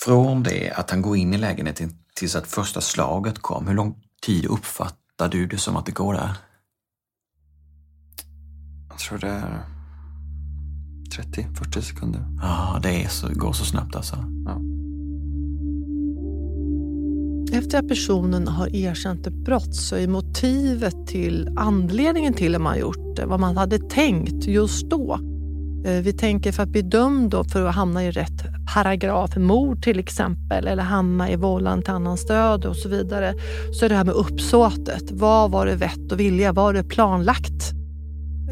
från 0.00 0.42
det 0.42 0.70
att 0.70 0.90
han 0.90 1.02
går 1.02 1.16
in 1.16 1.34
i 1.34 1.38
lägenheten 1.38 1.98
tills 2.14 2.36
att 2.36 2.46
första 2.46 2.80
slaget 2.80 3.38
kom, 3.38 3.66
hur 3.66 3.74
lång 3.74 4.02
tid 4.22 4.46
uppfattar 4.46 5.28
du 5.28 5.46
det 5.46 5.58
som 5.58 5.76
att 5.76 5.86
det 5.86 5.92
går 5.92 6.14
där? 6.14 6.34
Jag 8.94 9.00
tror 9.00 9.18
det 9.18 9.28
är 9.28 9.60
30-40 11.18 11.80
sekunder. 11.80 12.20
Ja, 12.42 12.80
det 12.82 13.04
är 13.04 13.08
så, 13.08 13.28
går 13.28 13.52
så 13.52 13.64
snabbt 13.64 13.96
alltså. 13.96 14.16
Efter 17.52 17.78
att 17.78 17.88
personen 17.88 18.48
har 18.48 18.76
erkänt 18.76 19.26
ett 19.26 19.44
brott 19.44 19.74
så 19.74 19.96
är 19.96 20.08
motivet 20.08 21.06
till 21.06 21.48
anledningen 21.56 22.34
till 22.34 22.54
att 22.54 22.60
man 22.60 22.78
gjort 22.78 23.16
det, 23.16 23.26
vad 23.26 23.40
man 23.40 23.56
hade 23.56 23.78
tänkt 23.78 24.46
just 24.46 24.90
då. 24.90 25.18
Eh, 25.86 26.02
Vi 26.02 26.12
tänker 26.12 26.52
för 26.52 26.62
att 26.62 26.68
bli 26.68 26.82
dömd 26.82 27.30
då 27.30 27.44
för 27.44 27.66
att 27.66 27.74
hamna 27.74 28.04
i 28.04 28.10
rätt 28.10 28.44
paragraf, 28.74 29.36
mord 29.36 29.82
till 29.82 29.98
exempel, 29.98 30.66
eller 30.66 30.82
hamna 30.82 31.30
i 31.30 31.36
vållande 31.36 31.84
till 31.84 31.94
annans 31.94 32.26
död 32.26 32.64
och 32.64 32.76
så 32.76 32.88
vidare, 32.88 33.34
så 33.72 33.84
är 33.84 33.88
det 33.88 33.94
här 33.94 34.04
med 34.04 34.14
uppsåtet. 34.14 35.10
Vad 35.10 35.50
var 35.50 35.66
det 35.66 35.76
vett 35.76 36.12
och 36.12 36.20
vilja? 36.20 36.52
Var 36.52 36.72
det 36.72 36.84
planlagt? 36.84 37.73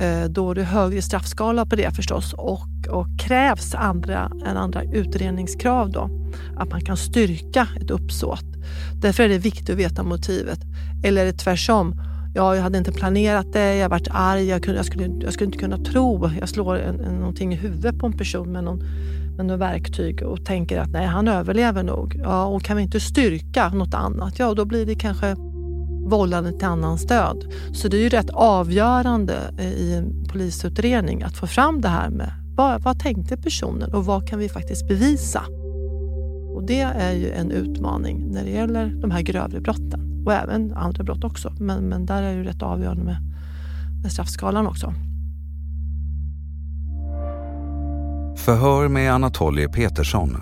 Eh, 0.01 0.25
då 0.25 0.51
är 0.51 0.55
det 0.55 0.63
högre 0.63 1.03
straffskala 1.03 1.67
på 1.67 1.77
det 1.77 1.91
förstås 1.97 2.33
och, 2.33 2.69
och 2.91 3.07
krävs 3.21 3.75
andra 3.75 4.31
än 4.47 4.57
andra 4.57 4.83
utredningskrav 4.83 5.91
då. 5.91 6.11
Att 6.57 6.71
man 6.71 6.81
kan 6.81 6.97
styrka 6.97 7.69
ett 7.81 7.91
uppsåt. 7.91 8.45
Därför 9.01 9.23
är 9.23 9.29
det 9.29 9.39
viktigt 9.39 9.71
att 9.71 9.77
veta 9.77 10.03
motivet. 10.03 10.61
Eller 11.05 11.23
är 11.23 11.27
det 11.27 11.39
tvärtom? 11.39 11.95
Ja, 12.35 12.57
jag 12.57 12.63
hade 12.63 12.79
inte 12.79 12.93
planerat 12.93 13.53
det, 13.53 13.77
jag 13.77 13.89
varit 13.89 14.09
arg, 14.11 14.49
jag, 14.49 14.63
kunde, 14.63 14.79
jag, 14.79 14.87
skulle, 14.87 15.11
jag 15.21 15.33
skulle 15.33 15.47
inte 15.47 15.59
kunna 15.59 15.79
tro. 15.79 16.31
Jag 16.41 16.49
slår 16.49 16.79
en, 16.79 17.01
en, 17.01 17.15
någonting 17.15 17.53
i 17.53 17.57
huvudet 17.57 17.99
på 17.99 18.07
en 18.07 18.13
person 18.13 18.53
med 18.53 18.65
någon, 18.65 18.83
med 19.37 19.47
något 19.47 19.61
verktyg 19.61 20.23
och 20.23 20.45
tänker 20.45 20.79
att 20.79 20.91
nej, 20.91 21.07
han 21.07 21.29
överlever 21.29 21.83
nog. 21.83 22.21
Ja, 22.23 22.45
och 22.45 22.63
kan 22.63 22.77
vi 22.77 22.83
inte 22.83 23.01
styrka 23.01 23.69
något 23.69 23.95
annat, 23.95 24.39
ja 24.39 24.55
då 24.55 24.65
blir 24.65 24.87
det 24.87 24.95
kanske 24.95 25.37
vållande 26.05 26.53
till 26.53 26.69
annans 26.69 27.07
död. 27.07 27.45
Så 27.73 27.89
det 27.89 27.97
är 27.97 28.01
ju 28.01 28.09
rätt 28.09 28.31
avgörande 28.31 29.37
eh, 29.59 29.73
i 29.73 29.95
en 29.95 30.25
polisutredning 30.29 31.23
att 31.23 31.37
få 31.37 31.47
fram 31.47 31.81
det 31.81 31.89
här 31.89 32.11
med 32.11 32.33
vad, 32.57 32.83
vad 32.83 32.99
tänkte 32.99 33.37
personen 33.37 33.95
och 33.95 34.05
vad 34.05 34.29
kan 34.29 34.39
vi 34.39 34.49
faktiskt 34.49 34.89
bevisa? 34.89 35.43
Och 36.55 36.67
det 36.67 36.81
är 36.81 37.13
ju 37.13 37.31
en 37.31 37.51
utmaning 37.51 38.31
när 38.31 38.45
det 38.45 38.51
gäller 38.51 38.87
de 38.87 39.11
här 39.11 39.23
grövre 39.23 39.61
brotten 39.61 40.23
och 40.27 40.33
även 40.33 40.75
andra 40.75 41.05
brott 41.05 41.25
också. 41.25 41.53
Men, 41.61 41.89
men 41.89 42.07
där 42.07 42.23
är 42.23 42.31
det 42.31 42.39
ju 42.39 42.45
rätt 42.45 42.63
avgörande 42.63 43.05
med, 43.05 43.17
med 44.03 44.13
straffskalan 44.13 44.67
också. 44.67 44.95
Förhör 48.37 48.89
med 48.89 49.13
Anatoly 49.13 49.69
Petersson 49.69 50.37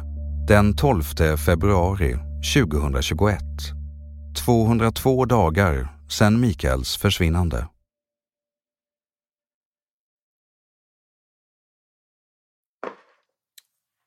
den 0.48 0.76
12 0.76 1.02
februari 1.46 2.16
2021. 2.54 3.79
202 4.34 5.24
dagar 5.24 5.88
sedan 6.08 6.40
Mikaels 6.40 6.96
försvinnande. 6.96 7.66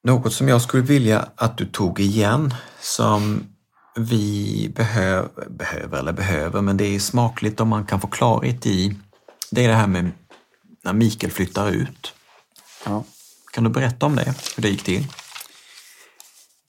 Något 0.03 0.33
som 0.33 0.47
jag 0.47 0.61
skulle 0.61 0.83
vilja 0.83 1.29
att 1.35 1.57
du 1.57 1.65
tog 1.65 1.99
igen 1.99 2.53
som 2.81 3.43
vi 3.95 4.71
behöver, 4.75 5.49
behöver 5.49 5.99
eller 5.99 6.13
behöver, 6.13 6.61
men 6.61 6.77
det 6.77 6.95
är 6.95 6.99
smakligt 6.99 7.59
om 7.59 7.67
man 7.69 7.85
kan 7.85 8.01
få 8.01 8.07
klarhet 8.07 8.65
i. 8.65 8.95
Det 9.51 9.65
är 9.65 9.67
det 9.67 9.75
här 9.75 9.87
med 9.87 10.11
när 10.83 10.93
Mikael 10.93 11.31
flyttar 11.31 11.69
ut. 11.69 12.13
Ja. 12.85 13.03
Kan 13.53 13.63
du 13.63 13.69
berätta 13.69 14.05
om 14.05 14.15
det? 14.15 14.35
Hur 14.55 14.61
det 14.61 14.69
gick 14.69 14.83
till? 14.83 15.07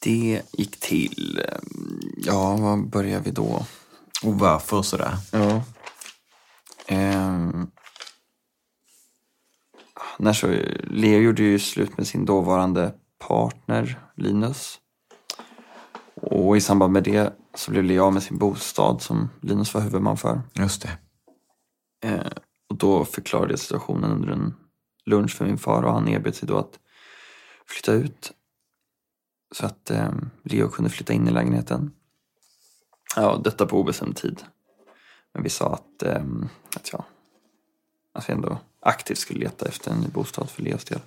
Det 0.05 0.43
gick 0.53 0.81
till, 0.81 1.43
eh, 1.49 1.59
ja 2.17 2.57
vad 2.57 2.89
börjar 2.89 3.21
vi 3.21 3.31
då? 3.31 3.67
Och 4.23 4.39
varför 4.39 4.83
sådär? 4.83 5.17
Ja. 5.33 5.63
Ehm. 6.87 7.71
När 10.19 10.33
så, 10.33 10.47
Leo 10.83 11.21
gjorde 11.21 11.43
ju 11.43 11.59
slut 11.59 11.97
med 11.97 12.07
sin 12.07 12.25
dåvarande 12.25 12.95
partner 13.29 13.99
Linus. 14.17 14.81
Och 16.15 16.57
i 16.57 16.61
samband 16.61 16.93
med 16.93 17.05
det 17.05 17.33
så 17.55 17.71
blev 17.71 17.85
Leo 17.85 18.05
av 18.05 18.13
med 18.13 18.23
sin 18.23 18.39
bostad 18.39 19.03
som 19.03 19.29
Linus 19.41 19.75
var 19.75 19.81
huvudman 19.81 20.17
för. 20.17 20.43
Just 20.55 20.83
det. 20.83 20.99
Eh, 22.09 22.33
och 22.69 22.77
då 22.77 23.05
förklarade 23.05 23.53
jag 23.53 23.61
situationen 23.61 24.11
under 24.11 24.29
en 24.29 24.55
lunch 25.07 25.37
för 25.37 25.45
min 25.45 25.59
far 25.59 25.83
och 25.83 25.93
han 25.93 26.09
erbjöd 26.09 26.35
sig 26.35 26.49
då 26.49 26.59
att 26.59 26.79
flytta 27.67 27.93
ut. 27.93 28.33
Så 29.55 29.67
att 29.67 29.91
eh, 29.91 30.13
Leo 30.43 30.69
kunde 30.69 30.91
flytta 30.91 31.13
in 31.13 31.29
i 31.29 31.31
lägenheten. 31.31 31.93
Ja, 33.17 33.41
detta 33.45 33.67
på 33.67 33.81
obestämd 33.81 34.17
tid. 34.17 34.43
Men 35.35 35.43
vi 35.43 35.51
sa 35.51 35.75
att, 35.75 36.03
eh, 36.03 36.25
att, 36.77 36.93
ja, 36.93 37.05
att 38.13 38.29
vi 38.29 38.33
ändå 38.33 38.59
aktivt 38.81 39.19
skulle 39.19 39.41
leta 39.41 39.69
efter 39.69 39.91
en 39.91 40.01
ny 40.01 40.09
bostad 40.09 40.51
för 40.51 40.63
Leos 40.63 40.85
del. 40.85 41.01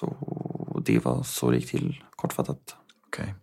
Så 0.00 0.82
det 0.84 1.04
var 1.04 1.22
så 1.22 1.50
det 1.50 1.56
gick 1.56 1.70
till 1.70 2.04
kortfattat. 2.10 2.76
Okej. 3.06 3.34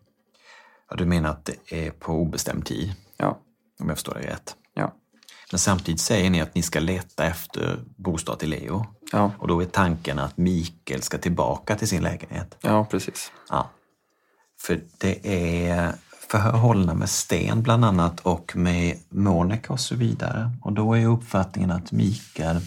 Ja, 0.89 0.95
du 0.95 1.05
menar 1.05 1.29
att 1.29 1.45
det 1.45 1.85
är 1.85 1.91
på 1.91 2.13
obestämd 2.13 2.65
tid? 2.65 2.95
Ja. 3.17 3.39
Om 3.79 3.87
jag 3.89 3.97
förstår 3.97 4.13
dig 4.13 4.25
rätt? 4.25 4.55
Ja. 4.73 4.95
Men 5.51 5.59
samtidigt 5.59 6.01
säger 6.01 6.29
ni 6.29 6.41
att 6.41 6.55
ni 6.55 6.61
ska 6.61 6.79
leta 6.79 7.25
efter 7.25 7.83
bostad 7.97 8.39
till 8.39 8.49
Leo. 8.49 8.85
Ja. 9.11 9.31
Och 9.39 9.47
då 9.47 9.61
är 9.61 9.65
tanken 9.65 10.19
att 10.19 10.37
Mikael 10.37 11.01
ska 11.01 11.17
tillbaka 11.17 11.75
till 11.75 11.87
sin 11.87 12.03
lägenhet. 12.03 12.57
Ja, 12.61 12.85
precis. 12.85 13.31
Ja. 13.49 13.69
För 14.59 14.81
det 14.97 15.27
är 15.57 15.95
förhör 16.27 16.51
hållna 16.51 16.93
med 16.93 17.09
Sten 17.09 17.63
bland 17.63 17.85
annat 17.85 18.19
och 18.19 18.55
med 18.55 18.99
Monica 19.09 19.73
och 19.73 19.79
så 19.79 19.95
vidare. 19.95 20.51
Och 20.61 20.73
då 20.73 20.93
är 20.93 21.05
uppfattningen 21.05 21.71
att 21.71 21.91
Mikael, 21.91 22.57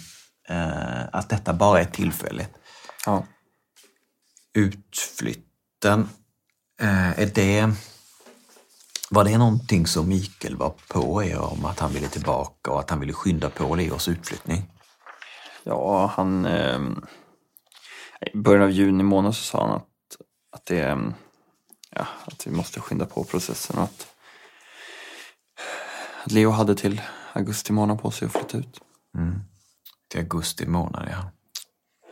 eh, 0.48 1.08
att 1.12 1.28
detta 1.28 1.52
bara 1.52 1.80
är 1.80 1.84
tillfälligt. 1.84 2.50
Ja. 3.06 3.24
Utflytten, 4.54 6.08
eh, 6.80 7.20
är 7.20 7.30
det, 7.34 7.70
var 9.10 9.24
det 9.24 9.38
någonting 9.38 9.86
som 9.86 10.08
Mikael 10.08 10.56
var 10.56 10.74
på 10.88 11.24
er 11.24 11.38
om 11.38 11.64
att 11.64 11.78
han 11.78 11.92
ville 11.92 12.08
tillbaka 12.08 12.70
och 12.70 12.80
att 12.80 12.90
han 12.90 13.00
ville 13.00 13.12
skynda 13.12 13.50
på 13.50 13.74
Leos 13.74 14.08
utflyttning? 14.08 14.70
Ja, 15.68 16.12
han... 16.16 16.44
Eh, 16.44 16.80
I 18.20 18.36
början 18.36 18.62
av 18.62 18.70
juni 18.70 19.02
månad 19.02 19.36
så 19.36 19.42
sa 19.42 19.66
han 19.66 19.76
att, 19.76 19.86
att, 20.52 20.66
det, 20.66 20.80
eh, 20.80 20.98
ja, 21.90 22.06
att 22.24 22.46
vi 22.46 22.50
måste 22.50 22.80
skynda 22.80 23.06
på 23.06 23.24
processen 23.24 23.78
och 23.78 23.84
att, 23.84 24.14
att 26.24 26.32
Leo 26.32 26.50
hade 26.50 26.74
till 26.74 27.02
augusti 27.32 27.72
månad 27.72 28.00
på 28.00 28.10
sig 28.10 28.26
att 28.26 28.32
flytta 28.32 28.58
ut. 28.58 28.80
Mm. 29.18 29.40
Till 30.08 30.20
augusti 30.20 30.66
månad, 30.66 31.08
ja. 31.10 31.30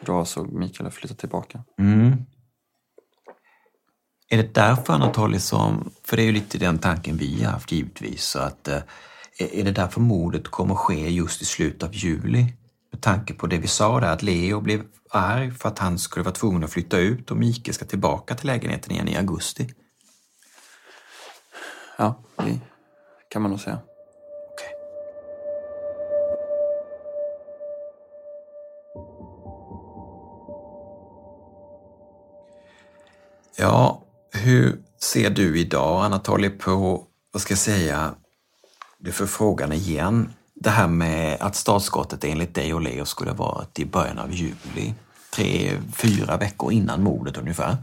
Då 0.00 0.24
såg 0.24 0.52
Mikael 0.52 0.86
att 0.86 0.94
flytta 0.94 1.14
tillbaka. 1.14 1.64
Mm. 1.78 2.24
Är 4.28 4.36
det 4.36 4.54
därför 4.54 4.92
Anatoly 4.92 5.40
som, 5.40 5.90
för 6.02 6.16
det 6.16 6.22
är 6.22 6.26
ju 6.26 6.32
lite 6.32 6.58
den 6.58 6.78
tanken 6.78 7.16
vi 7.16 7.44
har 7.44 7.52
haft 7.52 7.72
givetvis, 7.72 8.24
så 8.24 8.38
att 8.38 8.68
eh, 8.68 8.82
är 9.38 9.54
är 9.54 9.64
det 9.64 9.72
därför 9.72 10.00
mordet 10.00 10.48
kommer 10.48 10.74
att 10.74 10.80
ske 10.80 11.10
just 11.10 11.42
i 11.42 11.44
slutet 11.44 11.82
av 11.82 11.94
juli? 11.94 12.52
Med 12.96 13.02
tanke 13.02 13.34
på 13.34 13.46
det 13.46 13.58
vi 13.58 13.68
sa 13.68 14.00
där, 14.00 14.12
att 14.12 14.22
Leo 14.22 14.60
blev 14.60 14.82
arg 15.10 15.50
för 15.50 15.68
att 15.68 15.78
han 15.78 15.98
skulle 15.98 16.24
vara 16.24 16.34
tvungen 16.34 16.64
att 16.64 16.70
flytta 16.70 16.98
ut 16.98 17.30
och 17.30 17.36
Mikael 17.36 17.74
ska 17.74 17.84
tillbaka 17.84 18.34
till 18.34 18.46
lägenheten 18.46 18.92
igen 18.92 19.08
i 19.08 19.16
augusti. 19.16 19.74
Ja, 21.98 22.22
det 22.36 22.60
kan 23.28 23.42
man 23.42 23.50
nog 23.50 23.60
säga. 23.60 23.78
Ja, 33.56 34.02
hur 34.32 34.82
ser 34.98 35.30
du 35.30 35.58
idag 35.58 36.04
Anatoly 36.04 36.50
på, 36.50 37.06
vad 37.32 37.42
ska 37.42 37.52
jag 37.52 37.58
säga, 37.58 38.14
du 38.98 39.12
får 39.12 39.26
frågan 39.26 39.72
igen. 39.72 40.32
Det 40.60 40.70
här 40.70 40.88
med 40.88 41.36
att 41.40 41.56
startskottet 41.56 42.24
enligt 42.24 42.54
dig 42.54 42.74
och 42.74 42.80
Leo 42.80 43.04
skulle 43.04 43.30
ha 43.30 43.36
varit 43.36 43.78
i 43.78 43.86
början 43.86 44.18
av 44.18 44.32
juli. 44.32 44.94
Tre, 45.30 45.80
fyra 45.92 46.36
veckor 46.36 46.72
innan 46.72 47.02
mordet 47.02 47.36
ungefär. 47.36 47.76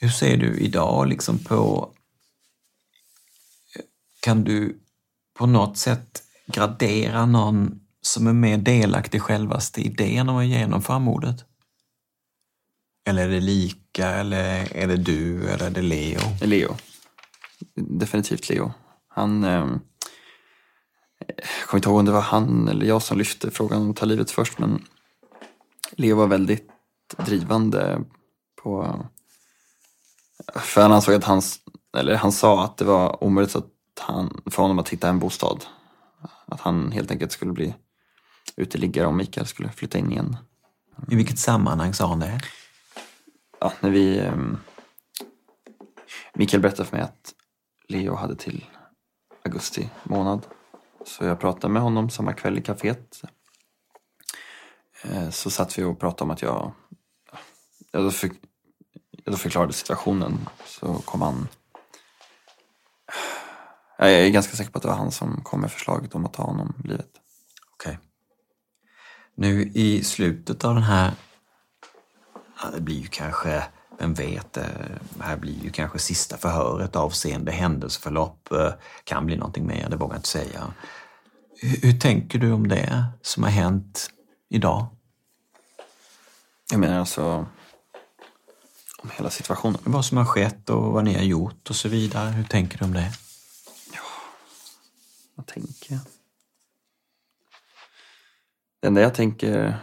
Hur 0.00 0.08
ser 0.08 0.36
du 0.36 0.58
idag 0.58 1.08
liksom 1.08 1.38
på 1.38 1.90
Kan 4.20 4.44
du 4.44 4.80
på 5.38 5.46
något 5.46 5.78
sätt 5.78 6.22
gradera 6.46 7.26
någon 7.26 7.80
som 8.02 8.26
är 8.26 8.32
mer 8.32 8.58
delaktig 8.58 9.18
i 9.18 9.20
självaste 9.20 9.80
idén 9.80 10.28
om 10.28 10.36
att 10.36 10.46
genomföra 10.46 10.98
mordet? 10.98 11.44
Eller 13.06 13.28
är 13.28 13.28
det 13.28 13.40
lika, 13.40 14.08
eller 14.08 14.76
är 14.76 14.86
det 14.86 14.96
du, 14.96 15.48
eller 15.48 15.66
är 15.66 15.70
det 15.70 15.82
Leo? 15.82 16.20
Leo. 16.40 16.76
Definitivt 17.74 18.48
Leo. 18.48 18.72
Han... 19.08 19.44
Eh, 19.44 19.66
jag 21.18 21.68
kommer 21.68 21.78
inte 21.78 21.88
ihåg 21.88 21.98
om 21.98 22.04
det 22.04 22.12
var 22.12 22.20
han 22.20 22.68
eller 22.68 22.86
jag 22.86 23.02
som 23.02 23.18
lyfte 23.18 23.50
frågan 23.50 23.82
om 23.82 23.90
att 23.90 23.96
ta 23.96 24.06
livet 24.06 24.30
först, 24.30 24.58
men 24.58 24.84
Leo 25.90 26.16
var 26.16 26.26
väldigt 26.26 26.70
drivande 27.16 28.00
på... 28.62 29.00
För 30.54 30.82
han 30.82 30.92
ansåg 30.92 31.14
att 31.14 31.24
han, 31.24 31.42
eller 31.96 32.14
han 32.14 32.32
sa 32.32 32.64
att 32.64 32.76
det 32.76 32.84
var 32.84 33.24
omöjligt 33.24 33.56
att 33.56 33.70
han, 34.00 34.42
för 34.50 34.62
honom 34.62 34.78
att 34.78 34.88
hitta 34.88 35.08
en 35.08 35.18
bostad. 35.18 35.64
Att 36.46 36.60
han 36.60 36.92
helt 36.92 37.10
enkelt 37.10 37.32
skulle 37.32 37.52
bli 37.52 37.74
uteliggare 38.56 39.06
om 39.06 39.16
Mikael 39.16 39.46
skulle 39.46 39.68
flytta 39.68 39.98
in 39.98 40.12
igen. 40.12 40.36
I 41.10 41.14
vilket 41.14 41.38
sammanhang 41.38 41.94
sa 41.94 42.06
han 42.06 42.20
det? 42.20 42.40
Ja, 43.60 43.72
när 43.80 43.90
vi... 43.90 44.20
Um, 44.20 44.58
Mikael 46.34 46.62
berättade 46.62 46.88
för 46.88 46.96
mig 46.96 47.04
att 47.04 47.34
Leo 47.88 48.14
hade 48.14 48.36
till 48.36 48.64
augusti 49.44 49.90
månad. 50.02 50.46
Så 51.04 51.24
jag 51.24 51.40
pratade 51.40 51.72
med 51.72 51.82
honom 51.82 52.10
samma 52.10 52.32
kväll 52.32 52.58
i 52.58 52.62
kaféet. 52.62 53.24
Eh, 55.02 55.30
så 55.30 55.50
satt 55.50 55.78
vi 55.78 55.84
och 55.84 56.00
pratade 56.00 56.24
om 56.24 56.30
att 56.30 56.42
jag... 56.42 56.72
Jag 57.90 58.04
då, 58.04 58.10
för, 58.10 58.30
jag 59.24 59.38
förklarade 59.38 59.72
situationen. 59.72 60.48
Så 60.66 60.94
kom 60.94 61.22
han... 61.22 61.48
Jag 63.98 64.12
är 64.12 64.30
ganska 64.30 64.56
säker 64.56 64.70
på 64.70 64.78
att 64.78 64.82
det 64.82 64.88
var 64.88 64.96
han 64.96 65.12
som 65.12 65.40
kom 65.44 65.60
med 65.60 65.72
förslaget 65.72 66.14
om 66.14 66.26
att 66.26 66.32
ta 66.32 66.42
honom 66.42 66.74
livet. 66.84 67.10
Okej. 67.72 67.92
Okay. 67.92 68.06
Nu 69.34 69.62
i 69.74 70.04
slutet 70.04 70.64
av 70.64 70.74
den 70.74 70.82
här... 70.82 71.12
Ja, 72.62 72.70
det 72.70 72.80
blir 72.80 73.00
ju 73.00 73.06
kanske 73.06 73.64
vem 73.98 74.14
vet, 74.14 74.52
det 74.52 74.98
här 75.20 75.36
blir 75.36 75.64
ju 75.64 75.70
kanske 75.70 75.98
sista 75.98 76.36
förhöret 76.36 76.96
avseende 76.96 77.52
händelseförlopp. 77.52 78.52
Eh, 78.52 78.72
kan 79.04 79.26
bli 79.26 79.36
någonting 79.36 79.66
mer, 79.66 79.88
det 79.90 79.96
vågar 79.96 80.14
jag 80.14 80.18
inte 80.18 80.28
säga. 80.28 80.74
Hur, 81.60 81.80
hur 81.80 82.00
tänker 82.00 82.38
du 82.38 82.52
om 82.52 82.68
det 82.68 83.04
som 83.22 83.42
har 83.42 83.50
hänt 83.50 84.10
idag? 84.48 84.86
Jag 86.70 86.80
menar 86.80 86.98
alltså 86.98 87.46
om 88.98 89.10
hela 89.16 89.30
situationen. 89.30 89.80
Vad 89.84 90.04
som 90.04 90.18
har 90.18 90.24
skett 90.24 90.70
och 90.70 90.92
vad 90.92 91.04
ni 91.04 91.14
har 91.14 91.22
gjort 91.22 91.70
och 91.70 91.76
så 91.76 91.88
vidare. 91.88 92.30
Hur 92.30 92.44
tänker 92.44 92.78
du 92.78 92.84
om 92.84 92.92
det? 92.92 93.12
Ja, 93.92 94.00
vad 95.34 95.46
tänker 95.46 95.92
jag? 95.94 96.00
Det 98.80 98.86
enda 98.86 99.00
jag 99.00 99.14
tänker 99.14 99.78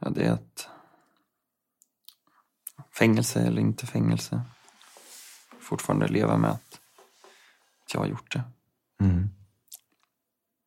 ja, 0.00 0.10
det 0.10 0.24
är 0.24 0.32
att 0.32 0.68
fängelse 2.98 3.40
eller 3.40 3.62
inte 3.62 3.86
fängelse. 3.86 4.42
Fortfarande 5.60 6.08
leva 6.08 6.36
med 6.36 6.50
att 6.50 6.80
jag 7.92 8.00
har 8.00 8.06
gjort 8.06 8.32
det. 8.32 8.42
Mm. 9.00 9.28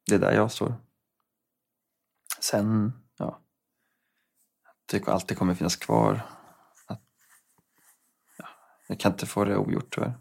Det 0.05 0.15
är 0.15 0.19
där 0.19 0.31
jag 0.31 0.51
står. 0.51 0.75
Sen, 2.39 2.93
ja. 3.17 3.39
Det 4.85 5.07
alltid 5.07 5.37
kommer 5.37 5.55
finnas 5.55 5.75
kvar. 5.75 6.21
Att, 6.85 7.01
ja, 8.37 8.47
jag 8.87 8.99
kan 8.99 9.11
inte 9.11 9.25
få 9.25 9.45
det 9.45 9.57
ogjort 9.57 9.95
tyvärr. 9.95 10.13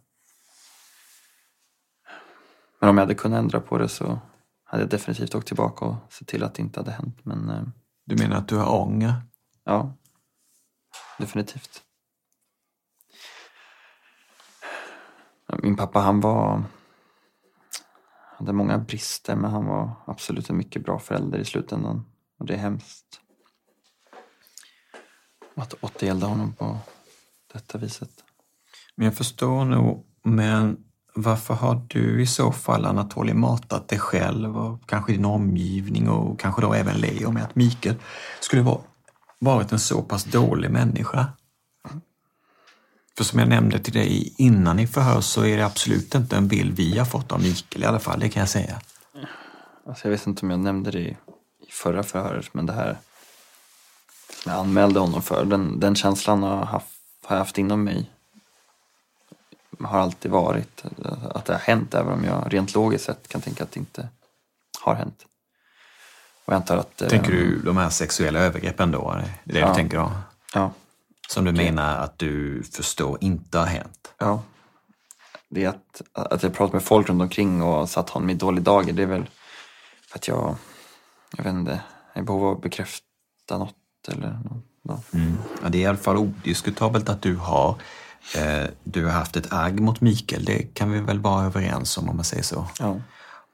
Men 2.81 2.91
om 2.91 2.97
jag 2.97 3.05
hade 3.05 3.15
kunnat 3.15 3.39
ändra 3.39 3.61
på 3.61 3.79
det 3.79 3.89
så 3.89 4.21
hade 4.65 4.83
jag 4.83 4.91
definitivt 4.91 5.35
åkt 5.35 5.47
tillbaka 5.47 5.85
och 5.85 6.13
sett 6.13 6.29
till 6.29 6.43
att 6.43 6.55
det 6.55 6.63
inte 6.63 6.81
hade 6.81 6.91
hänt. 6.91 7.25
Men, 7.25 7.51
eh, 7.51 7.63
du 8.05 8.17
menar 8.17 8.37
att 8.37 8.49
du 8.49 8.57
har 8.57 8.81
ånger? 8.81 9.15
Ja, 9.65 9.97
definitivt. 11.19 11.86
Min 15.63 15.77
pappa 15.77 16.01
han 16.01 16.21
var 16.21 16.65
hade 18.39 18.53
många 18.53 18.79
brister 18.79 19.37
men 19.37 19.51
han 19.51 19.67
var 19.67 19.91
absolut 20.07 20.51
en 20.51 20.57
mycket 20.57 20.85
bra 20.85 20.99
förälder 20.99 21.39
i 21.39 21.45
slutändan. 21.45 22.05
Och 22.39 22.47
det 22.47 22.55
är 22.55 22.59
hemskt 22.59 23.21
att 25.57 25.75
återgälda 25.81 26.27
honom 26.27 26.53
på 26.53 26.79
detta 27.53 27.79
viset. 27.79 28.11
Men 28.95 29.05
jag 29.05 29.15
förstår 29.15 29.65
nog, 29.65 30.07
men 30.23 30.77
varför 31.15 31.55
har 31.55 31.87
du 31.89 32.23
i 32.23 32.27
så 32.27 32.53
fall 32.53 32.87
Anatoli 32.87 33.35
matat 33.35 33.89
dig 33.89 33.99
själv 33.99 34.57
och 34.57 34.89
kanske 34.89 35.13
din 35.13 35.25
omgivning 35.25 36.09
och 36.09 36.41
kanske 36.41 36.63
då 36.63 36.75
även 36.75 37.01
Leo 37.01 37.31
med 37.31 37.43
att 37.43 37.55
Mikael 37.55 37.97
skulle 38.41 38.63
vara, 38.63 38.81
varit 39.39 39.73
en 39.73 39.79
så 39.79 40.03
pass 40.03 40.25
dålig 40.25 40.71
människa? 40.71 41.27
För 43.17 43.25
som 43.25 43.39
jag 43.39 43.49
nämnde 43.49 43.79
till 43.79 43.93
dig 43.93 44.35
innan 44.39 44.79
i 44.79 44.87
förhör 44.87 45.21
så 45.21 45.45
är 45.45 45.57
det 45.57 45.67
absolut 45.67 46.15
inte 46.15 46.37
en 46.37 46.49
bild 46.49 46.77
vi 46.77 46.99
har 46.99 47.05
fått 47.05 47.33
av 47.33 47.43
Mikael 47.43 47.83
i 47.83 47.87
alla 47.87 48.01
fall, 48.01 48.21
det 48.21 48.29
kan 48.29 48.41
jag 48.41 48.49
säga. 48.49 48.81
Alltså 49.87 50.05
jag 50.05 50.11
vet 50.11 50.27
inte 50.27 50.47
om 50.47 50.51
jag 50.51 50.61
nämnde 50.61 50.91
det 50.91 51.01
i, 51.01 51.17
förra 51.71 52.03
förhöret, 52.03 52.55
men 52.55 52.67
det 52.67 52.73
här 52.73 52.99
som 54.43 54.53
jag 54.53 54.61
anmälde 54.61 55.01
honom 55.01 55.23
för, 55.23 55.45
den, 55.45 55.81
den 55.81 55.95
känslan 55.95 56.43
har, 56.43 56.65
haft, 56.65 56.87
har 57.25 57.37
jag 57.37 57.41
haft 57.41 57.59
inom 57.59 57.85
mig 57.85 58.11
har 59.85 59.99
alltid 59.99 60.31
varit 60.31 60.85
att 61.31 61.45
det 61.45 61.53
har 61.53 61.61
hänt, 61.61 61.95
även 61.95 62.13
om 62.13 62.25
jag 62.25 62.53
rent 62.55 62.75
logiskt 62.75 63.05
sett 63.05 63.29
kan 63.29 63.41
tänka 63.41 63.65
att 63.65 63.73
det 63.73 63.81
inte 63.81 64.09
har 64.81 64.95
hänt. 64.95 65.27
Och 66.45 66.53
jag 66.53 66.57
antar 66.57 66.77
att, 66.77 66.97
tänker 66.97 67.33
du 67.33 67.57
eh, 67.57 67.65
de 67.65 67.77
här 67.77 67.91
sexuella 67.91 68.39
övergreppen 68.39 68.91
då? 68.91 69.13
Det 69.13 69.21
är 69.21 69.55
det 69.55 69.59
ja, 69.59 69.69
du 69.69 69.75
tänker 69.75 69.99
då? 69.99 70.13
Ja. 70.55 70.71
Som 71.29 71.45
du 71.45 71.53
menar 71.53 71.97
att 71.97 72.19
du 72.19 72.63
förstår 72.63 73.19
inte 73.21 73.59
har 73.59 73.67
hänt? 73.67 74.13
Ja. 74.19 74.43
Det 75.49 75.65
är 75.65 75.69
att, 75.69 76.03
att 76.13 76.43
jag 76.43 76.55
pratat 76.55 76.73
med 76.73 76.83
folk 76.83 77.09
runt 77.09 77.23
omkring 77.23 77.63
och 77.63 77.89
satt 77.89 78.11
honom 78.11 78.31
i 78.31 78.35
dålig 78.35 78.63
dager, 78.63 78.93
det 78.93 79.03
är 79.03 79.07
väl 79.07 79.31
för 80.09 80.19
att 80.19 80.29
jag, 80.29 80.57
jag 81.37 81.45
vet 81.45 81.53
inte, 81.53 81.81
är 82.13 82.21
i 82.21 82.25
behov 82.25 82.45
av 82.45 82.57
att 82.57 82.63
bekräfta 82.63 83.59
något 83.59 83.75
eller 84.09 84.39
något. 84.83 85.15
Mm. 85.15 85.37
Ja, 85.63 85.69
det 85.69 85.79
är 85.79 85.83
i 85.83 85.87
alla 85.87 85.99
fall 85.99 86.17
odiskutabelt 86.17 87.09
att 87.09 87.23
du 87.23 87.37
har 87.37 87.81
eh, 88.37 88.65
du 88.85 89.05
har 89.05 89.13
haft 89.13 89.37
ett 89.37 89.53
agg 89.53 89.81
mot 89.81 90.01
Mikael, 90.01 90.45
det 90.45 90.75
kan 90.75 90.91
vi 90.91 91.01
väl 91.01 91.21
vara 91.21 91.45
överens 91.45 91.99
om 91.99 92.09
om 92.09 92.17
man 92.17 92.25
säger 92.25 92.43
så. 92.43 92.67
Ja. 92.79 92.97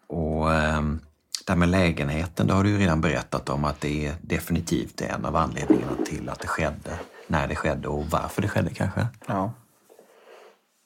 Och 0.06 0.54
eh, 0.54 0.82
det 1.46 1.52
här 1.52 1.58
med 1.58 1.68
lägenheten, 1.68 2.46
det 2.46 2.54
har 2.54 2.64
du 2.64 2.70
ju 2.70 2.78
redan 2.78 3.00
berättat 3.00 3.48
om 3.48 3.64
att 3.64 3.80
det 3.80 4.06
är 4.06 4.14
definitivt 4.20 5.00
en 5.00 5.24
av 5.24 5.36
anledningarna 5.36 5.96
till 6.06 6.28
att 6.28 6.40
det 6.40 6.48
skedde 6.48 6.98
när 7.26 7.48
det 7.48 7.56
skedde 7.56 7.88
och 7.88 8.06
varför 8.06 8.42
det 8.42 8.48
skedde 8.48 8.74
kanske. 8.74 9.06
Ja. 9.26 9.52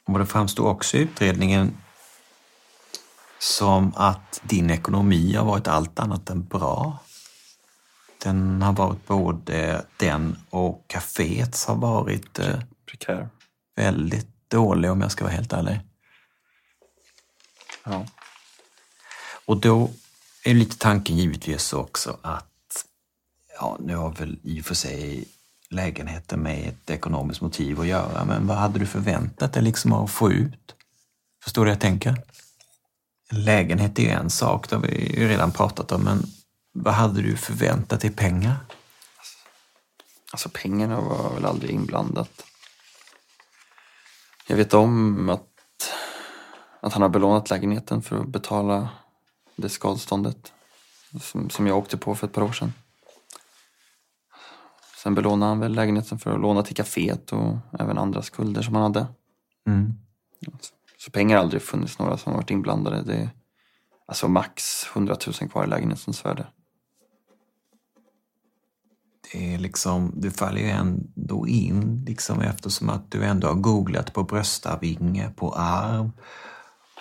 Och 0.07 0.18
det 0.18 0.26
framstår 0.26 0.68
också 0.68 0.96
i 0.96 1.00
utredningen 1.00 1.76
som 3.38 3.92
att 3.96 4.40
din 4.42 4.70
ekonomi 4.70 5.34
har 5.34 5.44
varit 5.44 5.68
allt 5.68 5.98
annat 5.98 6.30
än 6.30 6.44
bra. 6.44 6.98
Den 8.22 8.62
har 8.62 8.72
varit 8.72 9.07
både 9.07 9.84
den 9.96 10.38
och 10.50 10.84
kaféet 10.86 11.66
har 11.66 11.74
varit 11.74 12.38
eh, 12.38 12.61
prekär. 12.86 13.28
väldigt 13.76 14.50
dålig 14.50 14.90
om 14.90 15.00
jag 15.00 15.11
ska 15.11 15.24
vara 15.24 15.34
helt 15.34 15.52
ärlig. 15.52 15.80
Ja. 17.84 18.07
Och 19.46 19.57
då 19.61 19.90
är 20.51 20.55
lite 20.55 20.78
tanken 20.78 21.16
givetvis 21.16 21.72
också 21.72 22.18
att, 22.22 22.86
ja 23.59 23.76
nu 23.80 23.97
har 23.97 24.12
väl 24.12 24.38
i 24.42 24.61
och 24.61 24.64
för 24.64 24.74
sig 24.74 25.28
lägenheten 25.70 26.40
med 26.40 26.68
ett 26.68 26.90
ekonomiskt 26.90 27.40
motiv 27.40 27.80
att 27.80 27.86
göra. 27.86 28.24
Men 28.24 28.47
vad 28.47 28.57
hade 28.57 28.78
du 28.78 28.86
förväntat 28.86 29.53
dig 29.53 29.62
liksom 29.62 29.92
att 29.92 30.11
få 30.11 30.32
ut? 30.32 30.74
Förstår 31.44 31.64
du 31.64 31.70
vad 31.70 31.74
jag 31.74 31.80
tänker? 31.80 32.22
En 33.30 33.44
lägenhet 33.44 33.99
är 33.99 34.03
ju 34.03 34.09
en 34.09 34.30
sak, 34.30 34.70
det 34.70 34.76
har 34.76 34.82
vi 34.82 35.20
ju 35.20 35.28
redan 35.28 35.53
pratat 35.53 35.92
om, 35.92 36.03
men 36.03 36.22
vad 36.72 36.94
hade 36.94 37.22
du 37.22 37.36
förväntat 37.36 38.01
dig 38.01 38.11
pengar? 38.11 38.57
Alltså 40.32 40.49
pengarna 40.53 41.01
var 41.01 41.34
väl 41.34 41.44
aldrig 41.44 41.70
inblandat. 41.70 42.44
Jag 44.47 44.57
vet 44.57 44.74
om 44.74 45.28
att, 45.28 45.49
att 46.80 46.92
han 46.92 47.03
har 47.03 47.09
belånat 47.09 47.51
lägenheten 47.51 48.03
för 48.03 48.20
att 48.20 48.28
betala 48.28 48.88
det 49.57 49.68
skadeståndet 49.68 50.52
som, 51.20 51.50
som 51.50 51.66
jag 51.66 51.78
åkte 51.78 51.96
på 51.96 52.14
för 52.14 52.26
ett 52.26 52.32
par 52.32 52.42
år 52.42 52.52
sedan. 52.52 52.72
Sen 55.02 55.14
belånade 55.14 55.50
han 55.50 55.61
väl 55.61 55.72
lägenheten 55.72 56.18
för 56.18 56.30
att 56.30 56.40
låna 56.40 56.62
till 56.62 56.76
kaféet 56.76 57.32
och 57.32 57.57
även 57.80 57.98
andra 57.98 58.22
skulder 58.22 58.62
som 58.62 58.74
han 58.74 58.82
hade. 58.82 59.07
Mm. 59.66 59.94
Så 60.98 61.11
pengar 61.11 61.36
har 61.36 61.42
aldrig 61.42 61.62
funnits 61.62 61.98
några 61.98 62.16
som 62.16 62.32
varit 62.32 62.50
inblandade. 62.50 63.02
Det 63.02 63.14
är 63.14 63.30
alltså 64.07 64.28
max 64.28 64.86
100 64.92 65.16
000 65.40 65.50
kvar 65.50 65.64
i 65.64 65.66
lägenhetens 65.66 66.24
värde. 66.24 66.46
Det 69.32 69.54
är 69.54 69.59
liksom, 69.59 70.12
du 70.16 70.30
faller 70.30 70.61
ju 70.61 70.68
ändå 70.68 71.46
in 71.46 72.04
liksom 72.07 72.40
eftersom 72.40 72.88
att 72.88 73.11
du 73.11 73.24
ändå 73.24 73.48
har 73.48 73.54
googlat 73.54 74.12
på 74.12 74.22
bröstarvinge, 74.22 75.30
på 75.36 75.52
arm 75.54 76.12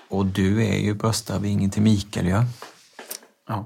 Och 0.10 0.26
du 0.26 0.66
är 0.66 0.78
ju 0.78 0.94
bröstarvingen 0.94 1.70
till 1.70 1.82
Mikael, 1.82 2.28
ja? 2.28 2.46
Ja. 3.48 3.66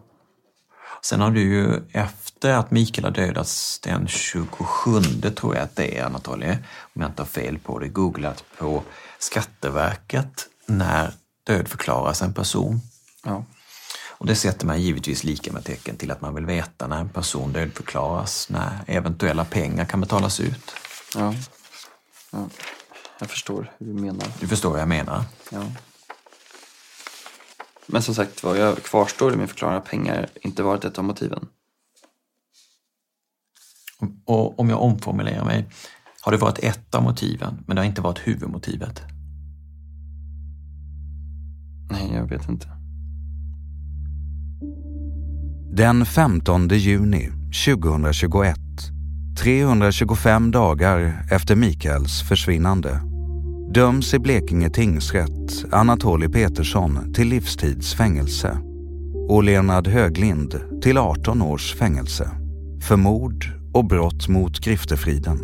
Sen 1.02 1.22
har 1.22 1.32
du 1.32 1.42
ju 1.42 1.82
efter 1.92 2.54
att 2.54 2.72
Mikael 2.72 3.06
har 3.06 3.12
dödats 3.12 3.80
den 3.80 4.08
27 4.08 5.02
tror 5.36 5.56
jag 5.56 5.64
att 5.64 5.76
det 5.76 5.98
är 5.98 6.06
Anatoly, 6.06 6.52
om 6.96 7.02
jag 7.02 7.10
inte 7.10 7.22
har 7.22 7.28
fel 7.28 7.60
på 7.60 7.80
det, 7.80 7.88
googlat 7.88 8.44
på 8.58 8.84
Skatteverket 9.20 10.48
när 10.66 11.14
dödförklaras 11.44 12.22
en 12.22 12.34
person. 12.34 12.82
Ja. 13.24 13.46
Och 14.20 14.26
det 14.26 14.36
sätter 14.36 14.66
man 14.66 14.82
givetvis 14.82 15.24
lika 15.24 15.52
med 15.52 15.66
tecken 15.66 15.98
till 15.98 16.12
att 16.12 16.22
man 16.22 16.36
vill 16.36 16.46
veta 16.46 16.88
när 16.88 17.00
en 17.00 17.10
person 17.10 17.54
dödförklaras, 17.54 18.50
när 18.50 18.80
eventuella 18.88 19.46
pengar 19.46 19.86
kan 19.86 20.02
betalas 20.02 20.40
ut. 20.40 20.72
Ja. 21.16 21.34
ja. 22.32 22.50
Jag 23.20 23.30
förstår 23.30 23.72
hur 23.80 23.86
du 23.86 23.94
menar. 23.94 24.28
Du 24.40 24.48
förstår 24.48 24.72
vad 24.72 24.82
jag 24.82 24.88
menar? 24.88 25.24
Ja. 25.52 25.64
Men 27.92 28.02
som 28.02 28.16
sagt 28.16 28.44
vad 28.44 28.58
jag 28.58 28.78
kvarstår 28.78 29.34
i 29.34 29.38
min 29.38 29.48
förklaring 29.48 29.78
att 29.78 29.86
pengar 29.86 30.28
inte 30.42 30.64
varit 30.64 30.86
ett 30.86 30.98
av 30.98 31.04
motiven. 31.04 31.48
Och 34.26 34.60
om 34.60 34.70
jag 34.70 34.82
omformulerar 34.82 35.46
mig, 35.46 35.70
har 36.22 36.32
det 36.32 36.38
varit 36.38 36.60
ett 36.60 36.96
av 36.96 37.04
motiven, 37.04 37.64
men 37.68 37.76
det 37.76 37.82
har 37.82 37.88
inte 37.88 38.02
varit 38.02 38.28
huvudmotivet? 38.28 39.02
Nej, 41.92 42.12
jag 42.14 42.30
vet 42.30 42.50
inte. 42.50 42.68
Den 45.72 46.06
15 46.06 46.68
juni 46.68 47.30
2021, 47.66 48.58
325 49.44 50.52
dagar 50.52 51.28
efter 51.32 51.56
Mikaels 51.56 52.22
försvinnande, 52.22 53.02
döms 53.74 54.14
i 54.14 54.20
Blekinge 54.20 54.70
tingsrätt 54.70 55.66
Anatoli 55.72 56.30
Petersson 56.30 57.14
till 57.14 57.28
livstids 57.28 57.94
fängelse 57.94 58.58
och 59.30 59.44
Leonard 59.44 59.88
Höglind 59.88 60.62
till 60.84 60.98
18 60.98 61.42
års 61.42 61.76
fängelse 61.76 62.32
för 62.88 62.96
mord 62.96 63.46
och 63.74 63.86
brott 63.86 64.28
mot 64.28 64.60
griftefriden. 64.60 65.40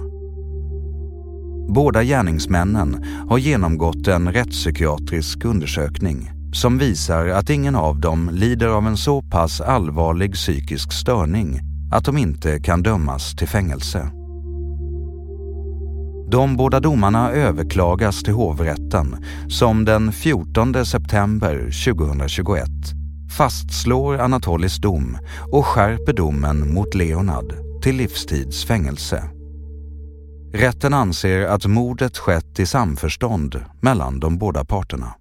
Båda 1.69 2.03
gärningsmännen 2.03 3.05
har 3.30 3.38
genomgått 3.38 4.07
en 4.07 4.34
rättspsykiatrisk 4.34 5.45
undersökning 5.45 6.32
som 6.53 6.78
visar 6.78 7.28
att 7.28 7.49
ingen 7.49 7.76
av 7.76 7.99
dem 7.99 8.30
lider 8.34 8.67
av 8.67 8.88
en 8.88 8.97
så 8.97 9.21
pass 9.21 9.61
allvarlig 9.61 10.34
psykisk 10.34 10.91
störning 10.91 11.59
att 11.91 12.05
de 12.05 12.17
inte 12.17 12.59
kan 12.59 12.84
dömas 12.84 13.36
till 13.36 13.47
fängelse. 13.47 14.11
De 16.28 16.57
båda 16.57 16.80
domarna 16.80 17.32
överklagas 17.32 18.23
till 18.23 18.34
hovrätten 18.34 19.26
som 19.49 19.86
den 19.86 20.11
14 20.11 20.86
september 20.86 21.55
2021 21.95 22.67
fastslår 23.38 24.17
Anatolis 24.19 24.78
dom 24.78 25.17
och 25.51 25.65
skärper 25.65 26.13
domen 26.13 26.73
mot 26.73 26.95
Leonard 26.95 27.53
till 27.84 27.95
livstids 27.95 28.65
fängelse. 28.65 29.23
Rätten 30.53 30.93
anser 30.93 31.45
att 31.45 31.65
mordet 31.65 32.17
skett 32.17 32.59
i 32.59 32.65
samförstånd 32.65 33.65
mellan 33.82 34.19
de 34.19 34.38
båda 34.38 34.65
parterna. 34.65 35.13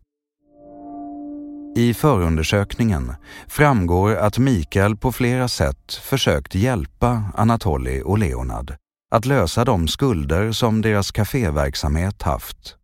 I 1.76 1.94
förundersökningen 1.94 3.12
framgår 3.48 4.16
att 4.16 4.38
Mikael 4.38 4.96
på 4.96 5.12
flera 5.12 5.48
sätt 5.48 5.94
försökt 6.02 6.54
hjälpa 6.54 7.22
Anatoli 7.34 8.02
och 8.04 8.18
Leonard 8.18 8.74
att 9.14 9.26
lösa 9.26 9.64
de 9.64 9.88
skulder 9.88 10.52
som 10.52 10.82
deras 10.82 11.12
kaféverksamhet 11.12 12.22
haft. 12.22 12.76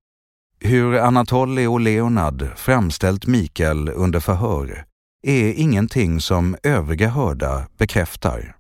Hur 0.61 0.99
Anatoly 0.99 1.66
och 1.66 1.81
Leonard 1.81 2.49
framställt 2.57 3.26
Mikael 3.26 3.89
under 3.89 4.20
förhör 4.20 4.85
är 5.22 5.53
ingenting 5.53 6.20
som 6.20 6.57
övriga 6.62 7.09
hörda 7.09 7.66
bekräftar. 7.78 8.57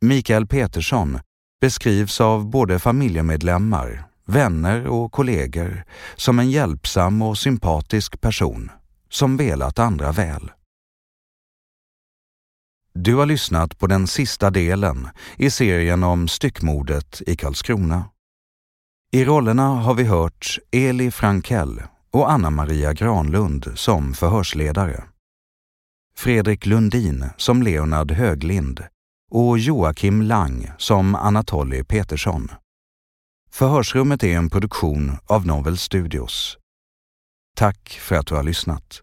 Mikael 0.00 0.46
Petersson 0.46 1.18
beskrivs 1.60 2.20
av 2.20 2.50
både 2.50 2.78
familjemedlemmar, 2.78 4.04
vänner 4.26 4.86
och 4.86 5.12
kollegor 5.12 5.84
som 6.14 6.38
en 6.38 6.50
hjälpsam 6.50 7.22
och 7.22 7.38
sympatisk 7.38 8.20
person 8.20 8.70
som 9.10 9.36
velat 9.36 9.78
andra 9.78 10.12
väl. 10.12 10.50
Du 12.98 13.14
har 13.14 13.26
lyssnat 13.26 13.78
på 13.78 13.86
den 13.86 14.06
sista 14.06 14.50
delen 14.50 15.08
i 15.36 15.50
serien 15.50 16.04
om 16.04 16.28
styckmordet 16.28 17.22
i 17.26 17.36
Karlskrona. 17.36 18.04
I 19.12 19.24
rollerna 19.24 19.68
har 19.68 19.94
vi 19.94 20.04
hört 20.04 20.58
Eli 20.72 21.10
Frankell 21.10 21.82
och 22.10 22.30
Anna-Maria 22.30 22.92
Granlund 22.92 23.72
som 23.74 24.14
förhörsledare. 24.14 25.04
Fredrik 26.16 26.66
Lundin 26.66 27.24
som 27.36 27.62
Leonard 27.62 28.10
Höglind 28.10 28.84
och 29.30 29.58
Joakim 29.58 30.22
Lang 30.22 30.70
som 30.78 31.14
Anatoly 31.14 31.84
Petersson. 31.84 32.48
Förhörsrummet 33.50 34.22
är 34.22 34.36
en 34.36 34.50
produktion 34.50 35.16
av 35.26 35.46
Novel 35.46 35.78
Studios. 35.78 36.58
Tack 37.56 37.98
för 38.00 38.16
att 38.16 38.26
du 38.26 38.34
har 38.34 38.42
lyssnat. 38.42 39.02